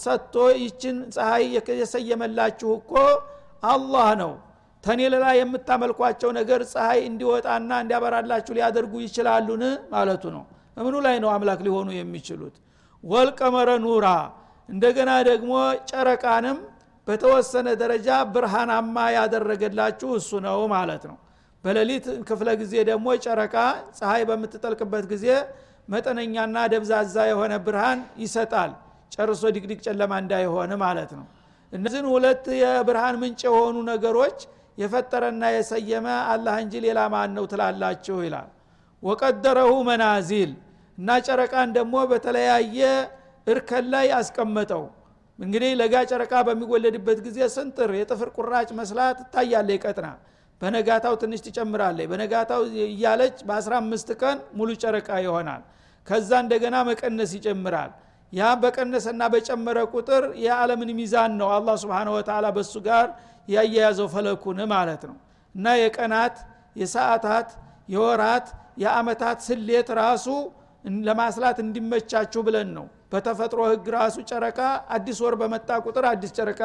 ሰጥቶ 0.03 0.35
ይችን 0.61 0.95
ፀሐይ 1.15 1.43
የሰየመላችሁ 1.81 2.69
እኮ 2.79 2.93
አላህ 3.65 4.07
ነው 4.21 4.31
ተኔ 4.83 4.99
ሌላ 5.13 5.25
የምታመልኳቸው 5.37 6.29
ነገር 6.39 6.61
ፀሐይ 6.71 6.99
እንዲወጣና 7.09 7.71
እንዲያበራላችሁ 7.83 8.53
ሊያደርጉ 8.57 8.93
ይችላሉን? 9.05 9.63
ማለቱ 9.93 10.23
ነው። 10.35 10.43
እምኑ 10.77 10.95
ላይ 11.05 11.15
ነው 11.23 11.29
አምላክ 11.33 11.59
ሊሆኑ 11.65 11.89
የሚችሉት? 11.97 12.55
ወልቀመረ 13.03 13.69
ኑራ 13.83 14.07
እንደገና 14.69 15.11
ደግሞ 15.29 15.51
ጨረቃንም 15.89 16.57
በተወሰነ 17.07 17.67
ደረጃ 17.81 18.07
ብርሃናማ 18.33 18.95
ያደረገላችሁ 19.17 20.09
እሱ 20.19 20.31
ነው 20.45 20.59
ማለት 20.73 21.03
ነው። 21.09 21.17
በሌሊት 21.63 22.05
ክፍለ 22.27 22.49
ጊዜ 22.61 22.73
ደግሞ 22.89 23.07
ጨረቃ 23.25 23.55
ፀሐይ 23.97 24.23
በምትጠልቅበት 24.29 25.05
ጊዜ 25.11 25.25
መጠነኛና 25.89 26.57
ደብዛዛ 26.73 27.15
የሆነ 27.31 27.53
ብርሃን 27.65 27.99
ይሰጣል። 28.23 28.71
ጨርሶ 29.15 29.43
ድቅድቅ 29.55 29.79
ጨለማ 29.87 30.11
እንዳይሆን 30.23 30.71
ማለት 30.83 31.11
ነው። 31.19 31.25
እነዚህን 31.73 32.07
ሁለት 32.13 32.45
የብርሃን 32.61 33.15
ምንጭ 33.21 33.41
የሆኑ 33.47 33.75
ነገሮች 33.91 34.39
የፈጠረና 34.77 35.43
የሰየመ 35.55 36.07
አላህ 36.31 36.55
እንጂ 36.63 36.73
ሌላ 36.86 36.99
ማን 37.13 37.31
ነው 37.38 37.45
ትላላችሁ 37.51 38.17
ይላል። 38.25 38.49
ወቀደረሁ 39.03 39.71
መናዚል 39.88 40.51
እና 40.97 41.10
ጨረቃን 41.27 41.69
ደግሞ 41.77 41.95
በተለያየ 42.12 42.79
እርከን 43.47 43.86
ላይ 43.93 44.07
አስቀመጠው። 44.17 44.84
እንግዲህ 45.39 45.71
ለጋ 45.79 45.95
ጨረቃ 46.12 46.34
በሚወለድበት 46.47 47.19
ጊዜ 47.27 47.39
ስንጥር 47.53 47.91
የጥፍር 47.99 48.29
ቁራጭ 48.38 48.69
መስላ 48.79 48.99
ትታያለ 49.19 49.69
ቀጥና 49.84 50.07
በነጋታው 50.62 51.13
ትንሽ 51.21 51.39
ትጨምራለች 51.45 52.07
በነጋታው 52.12 52.62
እያለች 52.88 53.38
በ15 53.47 54.12
ቀን 54.21 54.38
ሙሉ 54.57 54.69
ጨረቃ 54.84 55.10
ይሆናል። 55.25 55.62
ከዛ 56.07 56.29
እንደገና 56.43 56.75
መቀነስ 56.89 57.31
ይጨምራል። 57.38 57.91
ያ 58.34 58.49
በቀነሰና 58.62 59.21
በጨመረ 59.34 59.77
ቁጥር 59.93 60.23
የዓለምን 60.43 60.91
ሚዛን 60.99 61.31
ነው 61.39 61.49
አላ 61.55 61.69
ስብን 61.81 62.10
ወተላ 62.15 62.45
በእሱ 62.55 62.73
ጋር 62.88 63.07
ያያያዘው 63.47 64.08
ፈለኩን 64.13 64.60
ማለት 64.73 65.04
ነው። 65.10 65.17
እና 65.56 65.67
የቀናት 65.82 66.36
የሰዓታት 66.75 67.49
የወራት 67.93 68.47
የአመታት 68.84 69.39
ስሌት 69.47 69.89
ራሱ 70.01 70.27
ለማስላት 71.08 71.58
እንዲመቻችሁ 71.63 72.41
ብለን 72.47 72.69
ነው። 72.77 72.86
በተፈጥሮ 73.12 73.60
ህግ 73.71 73.86
ራሱ 73.95 74.17
ጨረቃ 74.30 74.60
አዲስ 74.95 75.17
ወር 75.23 75.36
በመጣ 75.41 75.69
ቁጥር 75.86 76.06
አዲስ 76.12 76.32
ጨረቃ 76.38 76.62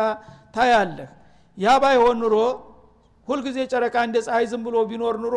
ታያለህ። 0.56 1.08
ያ 1.58 1.74
ባይሆን 1.82 2.16
ኑሮ 2.22 2.36
ሁልጊዜ 3.28 3.58
ጨረቃ 3.72 3.96
እንደ 4.06 4.16
ፀሐይ 4.26 4.44
ዝም 4.50 4.62
ብሎ 4.66 4.76
ቢኖር 4.90 5.16
ኑሮ 5.22 5.36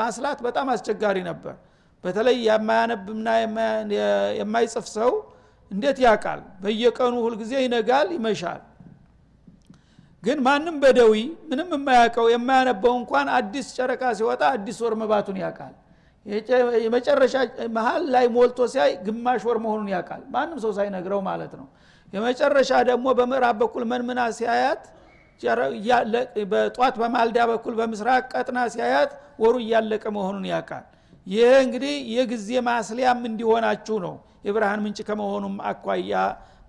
ማስላት 0.00 0.38
በጣም 0.46 0.66
አስቸጋሪ 0.74 1.18
ነበር። 1.30 1.54
በተለይ 2.04 2.36
የማያነብና 2.46 3.28
የማይጽፍ 4.38 4.86
ሰው 4.96 5.10
እንዴት 5.70 5.98
ያቃል 6.04 6.40
በየቀኑ 6.62 7.14
ሁልጊዜ 7.24 7.52
ይነጋል 7.64 8.08
ይመሻል 8.16 8.60
ግን 10.22 10.38
ማንም 10.46 10.76
በደዊ 10.82 11.12
ምንም 11.50 11.68
የማያውቀው 11.74 12.26
የማያነበው 12.32 12.94
እንኳን 13.00 13.26
አዲስ 13.36 13.66
ጨረቃ 13.76 14.02
ሲወጣ 14.18 14.42
አዲስ 14.54 14.78
ወር 14.84 14.94
መባቱን 15.02 15.36
ያውቃል። 15.42 15.74
የመጨረሻ 16.84 17.34
መሀል 17.76 18.02
ላይ 18.14 18.26
ሞልቶ 18.34 18.66
ሲያይ 18.72 18.90
ግማሽ 19.06 19.42
ወር 19.48 19.58
መሆኑን 19.64 19.88
ያውቃል። 19.94 20.22
ማንም 20.34 20.58
ሰው 20.64 20.72
ሳይነግረው 20.78 21.20
ማለት 21.28 21.52
ነው። 21.60 21.66
የመጨረሻ 22.12 22.70
ደግሞ 22.90 23.06
በምዕራብ 23.18 23.56
በኩል 23.62 23.82
መንምና 23.92 24.20
ሲያያት 24.38 24.82
በጧት 26.52 26.94
በማልዳ 27.00 27.38
በኩል 27.50 27.74
በምስራቅ 27.80 28.22
ቀጥና 28.32 28.60
ሲያያት 28.74 29.10
ወሩ 29.42 29.54
እያለቀ 29.64 30.04
መሆኑን 30.16 30.44
ያውቃል። 30.52 30.84
ይህ 31.26 31.50
እንግዲህ 31.64 31.94
የጊዜ 32.16 32.48
ማስሊያም 32.68 33.20
እንዲሆናችሁ 33.30 33.96
ነው። 34.06 34.14
የብርሃን 34.46 34.80
ምንጭ 34.84 34.98
ከመሆኑም 35.08 35.56
አኳያ 35.70 36.12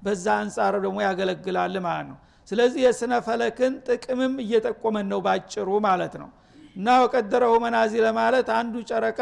በዛ 0.05 0.25
አንጻር 0.41 0.73
ደግሞ 0.85 0.97
ያገለግላል 1.07 1.75
ማለት 1.85 2.07
ነው 2.09 2.17
ስለዚህ 2.49 2.81
የስነ 2.85 3.13
ፈለክን 3.25 3.73
ጥቅምም 3.87 4.35
እየጠቆመን 4.43 5.07
ነው 5.11 5.19
ባጭሩ 5.25 5.69
ማለት 5.87 6.13
ነው። 6.21 6.29
እና 6.75 6.87
ወቀደረው 7.03 7.53
መናዚ 7.63 7.93
ለማለት 8.05 8.47
አንዱ 8.57 8.75
ጨረቃ 8.89 9.21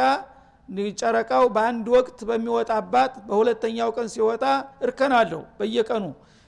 ጨረቃው 1.02 1.44
በአንድ 1.56 1.86
ወቅት 1.96 2.20
በሚወጣባት 2.30 3.14
በሁለተኛው 3.28 3.90
ቀን 3.98 4.08
ሲወጣ 4.14 4.44
እርከን 4.84 5.14
አለው 5.20 5.44
በየቀኑ 5.60 6.06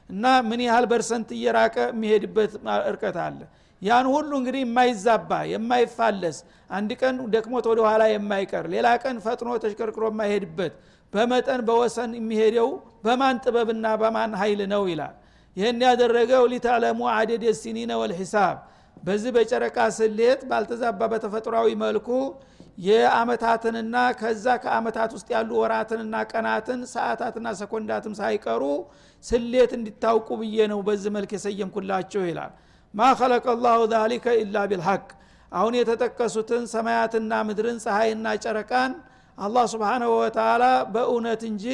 እና 0.09 0.25
ምን 0.47 0.61
ያህል 0.65 0.85
በርሰንት 0.91 1.29
እየራቀ 1.37 1.75
የሚሄድበት 1.91 2.51
እርቀት 2.91 3.17
አለ። 3.25 3.39
ያን 3.81 4.07
ሁሉ 4.13 4.31
እንግዲህ 4.39 4.61
የማይዛባ 4.63 5.31
የማይፋለስ 5.51 6.37
አንድ 6.69 6.89
ቀን 7.01 7.15
ደክሞት 7.33 7.65
ወደ 7.71 7.79
ኋላ 7.87 8.03
የማይቀር 8.11 8.65
ሌላ 8.73 8.87
ቀን 9.03 9.17
ፈጥኖ 9.25 9.49
ተሽከርክሮ 9.63 10.05
የማይሄድበት 10.11 10.73
በመጠን 11.13 11.61
በወሰን 11.67 12.11
የሚሄደው 12.19 12.69
በማን 13.05 13.37
ጥበብና 13.45 13.87
በማን 14.01 14.33
ኃይል 14.41 14.61
ነው 14.73 14.83
ይላል 14.91 15.15
ይህን 15.59 15.81
ያደረገው 15.85 16.43
ሊታለሙ 16.51 16.99
አደድ 17.13 17.43
የሲኒነ 17.47 17.91
ወልሒሳብ። 18.01 18.57
በዚህ 19.03 19.31
በጨረቃ 19.35 19.77
ስሌት 19.97 20.41
ባልተዛባ 20.49 21.01
በተፈጥሯዊ 21.11 21.69
መልኩ 21.81 22.07
የአመታትንና 22.85 23.95
ከዛ 24.19 24.45
ከአመታት 24.63 25.11
ውስጥ 25.15 25.27
ያሉ 25.33 25.49
ወራትንና 25.61 26.15
ቀናትን 26.31 26.79
ሰዓታትና 26.91 27.47
ሰኮንዳትም 27.59 28.13
ሳይቀሩ 28.19 28.63
ስሌት 29.23 29.71
እንዲታውቁ 29.77 30.29
ብዬ 30.41 30.67
ነው 30.71 30.79
በዚህ 30.87 31.11
መልክ 31.17 31.31
የሰየምኩላችሁ 31.35 32.21
ይላል። 32.29 32.51
ማ 32.93 33.09
ከለቀ 33.19 33.47
ላሁ 33.65 33.79
ዛሊከ 33.93 34.27
ኢላ 34.41 34.65
ቢልሐቅ። 34.69 35.03
አሁን 35.51 35.73
የተጠቀሱትን 35.79 36.63
ሰማያትና 36.73 37.33
ምድርን 37.47 37.79
ፀሐይና 37.85 38.27
ጨረቃን 38.43 38.91
አላህ 39.37 39.65
ስብሓናሁ 39.73 40.11
ወተላ 40.21 40.63
በእውነት 40.93 41.41
እንጂ 41.49 41.65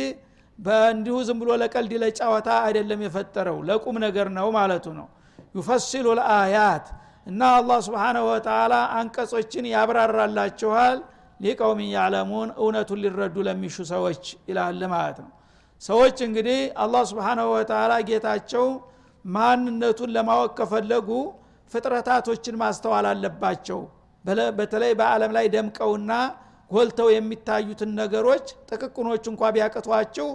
በእንዲሁ 0.60 1.16
ዝም 1.28 1.38
ብሎ 1.42 1.50
ለቀልድ 1.62 1.94
ለጫወታ 2.04 2.50
አይደለም 2.66 3.02
የፈጠረው 3.06 3.58
ለቁም 3.70 3.96
ነገር 4.06 4.28
ነው 4.38 4.48
ማለቱ 4.58 4.86
ነው። 5.00 5.08
ዩፈሲሉ 5.56 6.08
ልአያት 6.20 6.86
እና 7.28 7.42
አላህ 7.58 7.78
ስብሓናሁ 7.88 8.24
ወተላ 8.32 8.74
አንቀጾችን 8.98 9.66
ያብራራላችኋል። 9.74 10.98
ሊቀውምን 11.40 11.90
ያዕለሙን 11.96 12.50
እውነቱን 12.60 13.00
ሊረዱ 13.04 13.36
ለሚሹ 13.48 13.78
ሰዎች 13.92 14.22
ይላል 14.50 14.82
ማለት 14.94 15.18
ነው። 15.24 15.32
ሰዎች 15.82 16.18
እንግዲህ 16.28 16.60
አላህ 16.84 17.02
ስብሓናሁ 17.12 17.48
ወተላ 17.56 17.94
ጌታቸው 18.10 18.66
ማንነቱን 19.26 20.10
ለማወቅ 20.16 20.52
ከፈለጉ 20.60 21.10
ፍጥረታቶችን 21.72 22.56
ማስተዋል 22.62 23.06
አለባቸው። 23.12 23.80
በተለይ 24.60 24.92
በአለም 25.00 25.32
ላይ 25.38 25.46
ደምቀውና 25.56 26.12
ጎልተው 26.76 27.10
የሚታዩትን 27.14 27.92
ነገሮች 28.02 28.46
ጥቅቅኖች 28.70 29.24
እንኳ 29.32 29.52
ቢያቅቷችሁ 29.56 30.28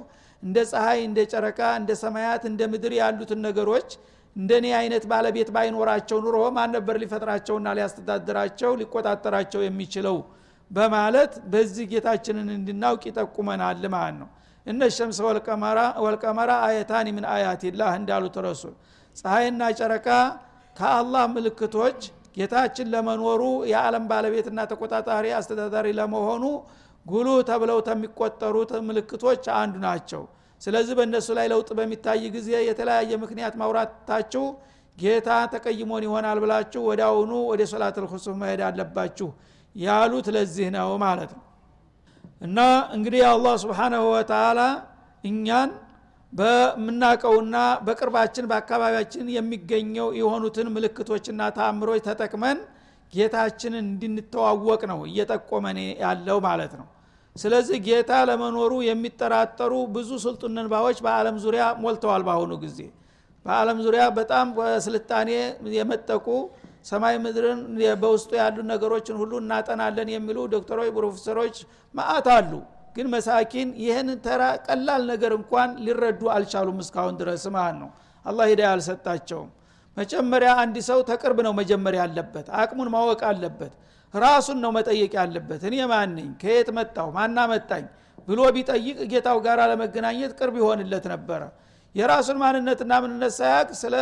እንደ 0.42 0.58
ፀሐይ 0.70 1.00
እንደ 1.08 1.20
ጨረቃ 1.32 1.60
እንደ 1.80 1.92
ሰማያት 2.02 2.42
እንደ 2.50 2.60
ምድር 2.72 2.92
ያሉትን 3.00 3.40
ነገሮች 3.48 3.88
እንደኔ 4.36 4.66
አይነት 4.78 5.04
ባለቤት 5.10 5.48
ባይኖራቸው 5.54 6.18
ኑሮ 6.24 6.36
ማን 6.56 6.70
ነበር 6.76 6.96
ሊፈጥራቸውና 7.02 7.68
ሊያስተዳድራቸው 7.76 8.70
ሊቆጣጠራቸው 8.80 9.60
የሚችለው? 9.64 10.16
በማለት 10.70 11.32
በዚህ 11.52 11.86
ጌታችንን 11.92 12.48
እንድናውቅ 12.56 13.02
ይጠቁመናል 13.08 13.82
ማለት 13.94 14.16
ነው። 14.20 14.28
እነ 14.66 14.80
ሸምሰ 14.96 15.18
ወልቀመራ 16.04 16.50
አየታኒ 16.66 17.06
ምን 17.16 17.24
አያትላህ 17.34 17.90
እንዳሉት 18.00 18.36
ረሱል 18.46 18.74
ፀሐይና 19.16 19.62
ጨረቃ 19.80 20.08
ከአላህ 20.76 21.24
ምልክቶች 21.36 22.00
ጌታችን 22.36 22.90
ለመኖሩ 22.92 23.42
የዓለም 23.70 24.04
ባለቤትና 24.10 24.60
ተቆጣጣሪ 24.70 25.26
አስተዳዳሪ 25.38 25.86
ለመሆኑ 25.98 26.44
ጉሉ 27.06 27.28
ተብለው 27.48 27.78
ከሚቆጠሩት 27.86 28.72
ምልክቶች 28.88 29.44
አንዱ 29.60 29.74
ናቸው። 29.86 30.22
ስለዚህ 30.62 30.94
በእነሱ 30.98 31.28
ላይ 31.38 31.46
ለውጥ 31.52 31.70
በሚታይ 31.78 32.24
ጊዜ 32.34 32.50
የተለያየ 32.68 33.12
ምክንያት 33.22 33.54
ማውራታችሁ 33.60 34.44
ጌታ 34.98 35.28
ተቀይሞን 35.52 36.02
ይሆናል 36.06 36.38
ብላችሁ 36.42 36.80
ወደ 36.88 37.00
አሁኑ 37.08 37.32
ወደ 37.50 37.62
ሶላት 37.70 37.96
ልኩሱፍ 38.02 38.34
መሄድ 38.42 38.60
አለባችሁ 38.66 39.28
ያሉት 39.76 40.26
ለዚህ 40.36 40.68
ነው 40.76 40.90
ማለት 41.04 41.30
ነው። 41.36 41.44
እና 42.42 42.58
እንግዲህ 42.96 43.22
አላህ 43.30 43.54
ስብሓናሁ 43.64 44.04
ወተላ 44.14 44.60
እኛን 45.24 45.70
በምናቀውና 46.32 47.56
በቅርባችን 47.86 48.48
በአካባቢያችን 48.50 49.26
የሚገኘው 49.36 50.08
የሆኑትን 50.18 50.68
ምልክቶችና 50.74 51.48
ታምሮች 51.56 52.02
ተጠቅመን 52.08 52.58
ጌታችንን 53.12 53.84
እንድንተዋወቅ 53.84 54.80
ነው 54.90 55.00
እየጠቆመን 55.08 55.78
ያለው 56.02 56.38
ማለት 56.46 56.72
ነው። 56.80 56.86
ስለዚህ 57.36 57.78
ጌታ 57.86 58.12
ለመኖሩ 58.28 58.72
የሚጠራጠሩ 58.86 59.72
ብዙ 59.94 60.10
ስልጡን 60.24 60.56
ንባዎች 60.58 60.98
በአለም 61.06 61.36
ዙሪያ 61.44 61.64
ሞልተዋል 61.82 62.22
በአሁኑ 62.28 62.52
ጊዜ። 62.64 62.78
በአለም 63.46 63.78
ዙሪያ 63.84 64.02
በጣም 64.18 64.46
በስልጣኔ 64.56 65.30
የመጠቁ 65.76 66.26
ሰማይ 66.84 67.16
ምድርን 67.24 67.60
በውስጡ 68.02 68.30
ያሉ 68.40 68.58
ነገሮችን 68.70 69.16
ሁሉ 69.22 69.32
እናጠናለን 69.42 70.08
የሚሉ 70.14 70.38
ዶክተሮች 70.54 70.90
ፕሮፌሰሮች 70.96 71.56
ማአት 71.94 72.28
አሉ 72.36 72.52
ግን 72.96 73.06
መሳኪን 73.14 73.68
ይህን 73.82 74.08
ተራ 74.24 74.42
ቀላል 74.66 75.02
ነገር 75.10 75.32
እንኳን 75.36 75.70
ሊረዱ 75.84 76.22
አልቻሉም 76.34 76.78
እስካሁን 76.84 77.14
ድረስ 77.20 77.44
ማለት 77.56 77.76
ነው። 77.82 77.90
አላህ 78.24 78.46
ሂዳ 78.52 78.62
አልሰጣቸውም። 78.72 79.50
መጀመሪያ 79.96 80.50
አንድ 80.62 80.76
ሰው 80.88 80.98
ተቅርብ 81.10 81.38
ነው 81.46 81.52
መጀመሪያ 81.60 82.00
ያለበት 82.04 82.46
አቅሙን 82.60 82.88
ማወቅ 82.94 83.20
አለበት 83.30 83.72
ራሱን 84.14 84.58
ነው 84.64 84.70
መጠየቅ 84.76 85.12
ያለበት። 85.20 85.62
እኔ 85.68 85.76
ማን 85.90 86.12
ከየት 86.42 86.68
መጣው 86.78 87.08
ማና 87.16 87.38
መጣኝ 87.52 87.84
ብሎ 88.28 88.40
ቢጠይቅ 88.56 88.98
ጌታው 89.12 89.38
ጋር 89.46 89.60
ለመገናኘት 89.70 90.32
ቅርብ 90.38 90.54
ይሆንለት 90.60 91.04
ነበረ። 91.12 91.42
የራሱን 91.94 92.36
ማንነትና 92.42 92.92
ምንነት 93.04 93.32
ሳያቅ 93.38 93.68
ስለ 93.80 93.94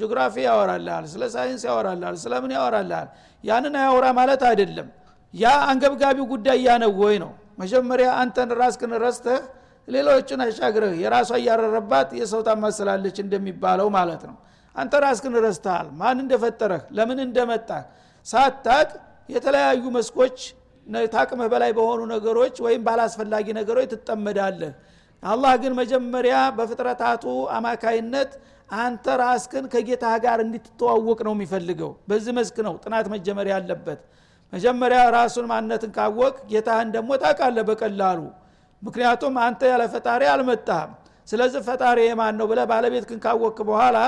ጂኦግራፊ 0.00 0.34
ያወራልሃል 0.46 1.04
ስለ 1.12 1.22
ሳይንስ 1.34 1.62
ያወራልሃል 1.68 2.16
ስለምን 2.22 2.52
ያወራልሃል? 2.56 3.08
ያንን 3.44 3.74
አያወራ 3.80 4.06
ማለት 4.18 4.42
አይደለም። 4.50 4.88
ያ 5.34 5.46
አንገብጋቢው 5.70 6.26
ጉዳይ 6.32 6.58
ያነው 6.68 6.92
ወይ 7.02 7.16
ነው 7.24 7.32
መጀመሪያ 7.58 8.08
አንተን 8.20 8.50
ራስክን 8.60 8.92
ረስተህ 9.04 9.40
ሌሎችን 9.88 10.40
አሻግረህ 10.44 10.94
የራሷ 11.02 11.30
እያረረባት 11.40 12.08
የሰው 12.20 12.40
ታማስላለች 12.48 13.16
እንደሚባለው 13.24 13.88
ማለት 13.96 14.22
ነው። 14.30 14.36
አንተ 14.76 14.94
ራስክን 15.04 15.34
ረስተሃል። 15.44 15.86
ማን 16.00 16.18
እንደፈጠረህ? 16.24 16.82
ለምን 16.96 17.18
እንደመጣህ? 17.26 17.82
ሳታቅ 18.26 18.88
የተለያዩ 19.28 19.84
መስኮች 19.96 20.38
ካቅምህ 21.12 21.48
በላይ 21.52 21.70
በሆኑ 21.76 22.00
ነገሮች 22.12 22.56
ወይም 22.64 22.82
ባላስፈላጊ 22.86 23.46
ነገሮች 23.58 23.88
ትጠመዳለህ። 23.94 24.72
አላህ 25.22 25.52
ግን 25.62 25.72
መጀመሪያ 25.80 26.36
በፍጥረታቱ 26.58 27.24
አማካይነት 27.56 28.30
አንተ 28.78 29.06
ራስክን 29.20 29.64
ከጌታ 29.72 30.06
ጋር 30.24 30.38
እንድትተዋወቅ 30.44 31.18
ነው 31.26 31.32
የሚፈልገው። 31.36 31.90
በዚህ 32.08 32.32
መስክ 32.38 32.56
ነው 32.66 32.74
ጥናት 32.84 33.06
መጀመሪያ 33.14 33.52
ያለበት 33.58 34.00
መጀመሪያ 34.52 35.00
ራሱን 35.16 35.46
ማንነትን 35.50 35.90
ካወቅ 35.96 36.34
ጌታህን 36.50 36.88
ደግሞ 36.94 37.10
ታቃለ 37.22 37.58
በቀላሉ። 37.68 38.20
ምክንያቱም 38.82 39.34
አንተ 39.44 39.60
ያለ 39.70 39.82
ፈጣሪ 39.94 40.22
አልመጣህም። 40.32 40.92
ስለዚህ 41.28 41.60
ፈጣሪ 41.68 41.98
የማን 42.06 42.34
ነው 42.40 42.46
ብለ 42.50 42.60
ባለቤትክን 42.70 43.20
ካወቅክ 43.24 43.58
በኋላ 43.70 43.98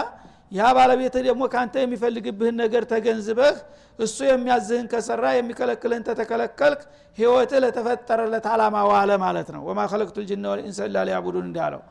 ያ 0.53 0.69
ባለቤትህ 0.77 1.23
ደግሞ 1.27 1.43
ከአንተ 1.53 1.75
የሚፈልግብህን 1.83 2.57
ነገር 2.63 2.83
ተገንዝበህ 2.93 3.57
እሱ 3.99 4.17
የሚያዝህን 4.29 4.87
ከሰራ 4.93 5.25
የሚከለክልህን 5.37 6.05
ተተከለከልክ 6.07 6.81
ህይወትህ 7.19 7.59
ለተፈጠረለት 7.65 8.47
አላማ 8.53 8.77
ዋለ 8.91 9.11
ማለት 9.25 9.49
ነው። 9.55 9.63
ወማ 9.69 9.81
ከለቅቱ 9.93 10.17
ልጅና 10.25 10.45
ወልኢንሰ 10.53 10.89
ላ 10.95 11.05
ሊያቡዱን 11.09 11.47
እንዳለው። 11.49 11.83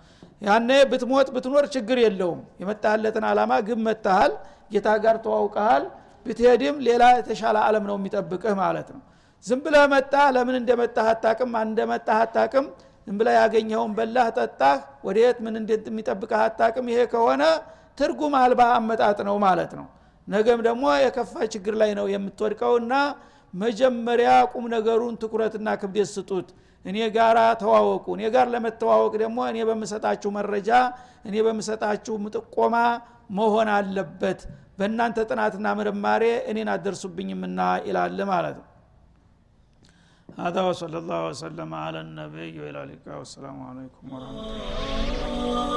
ያኔ 0.42 0.70
ብትሞት 0.90 1.28
ብትኖር 1.36 1.66
ችግር 1.76 1.98
የለውም። 2.06 2.42
የመጣህለትን 2.62 3.26
አላማ 3.30 3.54
ግብ 3.68 3.80
መታሃል። 3.88 4.34
ጌታ 4.72 4.88
ጋር 5.04 5.16
ተዋውቀሃል 5.24 5.84
ብትሄድም 6.28 6.76
ሌላ 6.88 7.04
የተሻለ 7.18 7.58
አለም 7.68 7.86
ነው 7.90 7.96
የሚጠብቅህ 8.00 8.54
ማለት 8.62 8.88
ነው። 8.96 9.02
ዝም 9.46 9.60
ብለህ 9.66 9.84
መጣህ 9.94 10.28
ለምን 10.36 10.56
እንደመጣህ 10.60 11.08
አታቅም 11.12 11.52
እንደመጣህ 11.62 12.20
አታቅም 12.24 12.66
ዝም 13.08 13.18
ብለህ 13.20 13.36
ያገኘኸውን 13.40 13.92
በላህ 13.98 14.28
ጠጣህ 14.38 14.78
ወደየት 15.08 15.38
ምን 15.46 15.56
እንደሚጠብቅህ 15.62 16.40
አታቅም 16.46 16.88
ይሄ 16.92 17.02
ከሆነ 17.12 17.44
ትርጉም 17.98 18.34
አልባ 18.40 18.62
አመጣጥ 18.78 19.20
ነው 19.28 19.36
ማለት 19.46 19.72
ነው። 19.80 19.86
ነገም 20.28 20.60
ደግሞ 20.68 20.86
የከፋ 21.04 21.34
ችግር 21.54 21.76
ላይ 21.82 21.92
ነው 22.00 22.06
የምትወድቀውና 22.14 22.94
መጀመሪያ 23.54 24.32
ቁም 24.52 24.66
ነገሩን 24.74 25.14
ትኩረትና 25.22 25.68
ክብደት 25.82 26.10
ስጡት። 26.16 26.48
እኔ 26.86 26.98
ጋር 27.16 27.38
ተዋወቁ። 27.62 28.06
እኔ 28.16 28.24
ጋር 28.36 28.48
ለመተዋወቅ 28.54 29.14
ደግሞ 29.24 29.38
እኔ 29.52 29.58
በምሰጣችሁ 29.70 30.30
መረጃ 30.38 30.70
እኔ 31.26 31.36
በምሰጣችሁ 31.48 32.16
ጥቆማ 32.36 32.76
መሆን 33.39 33.69
አለበት 33.77 34.41
በእናንተ 34.81 35.19
ጥናትና 35.31 35.67
ምርማሬ 35.81 36.23
እኔን 36.53 36.71
አደርሱብኝምና 36.77 37.61
ይላል 37.89 38.21
ማለት 38.35 38.57
ነው 38.61 38.67
هذا 40.29 40.61
وصلى 40.63 40.99
الله 41.03 41.21
وسلم 41.31 41.71
على 41.85 42.01
النبي 42.01 42.53
وإلى 42.61 42.79
اللقاء 42.85 43.17
والسلام 43.21 43.57
عليكم 43.69 44.05
ورحمة 44.13 44.41
الله 44.41 45.73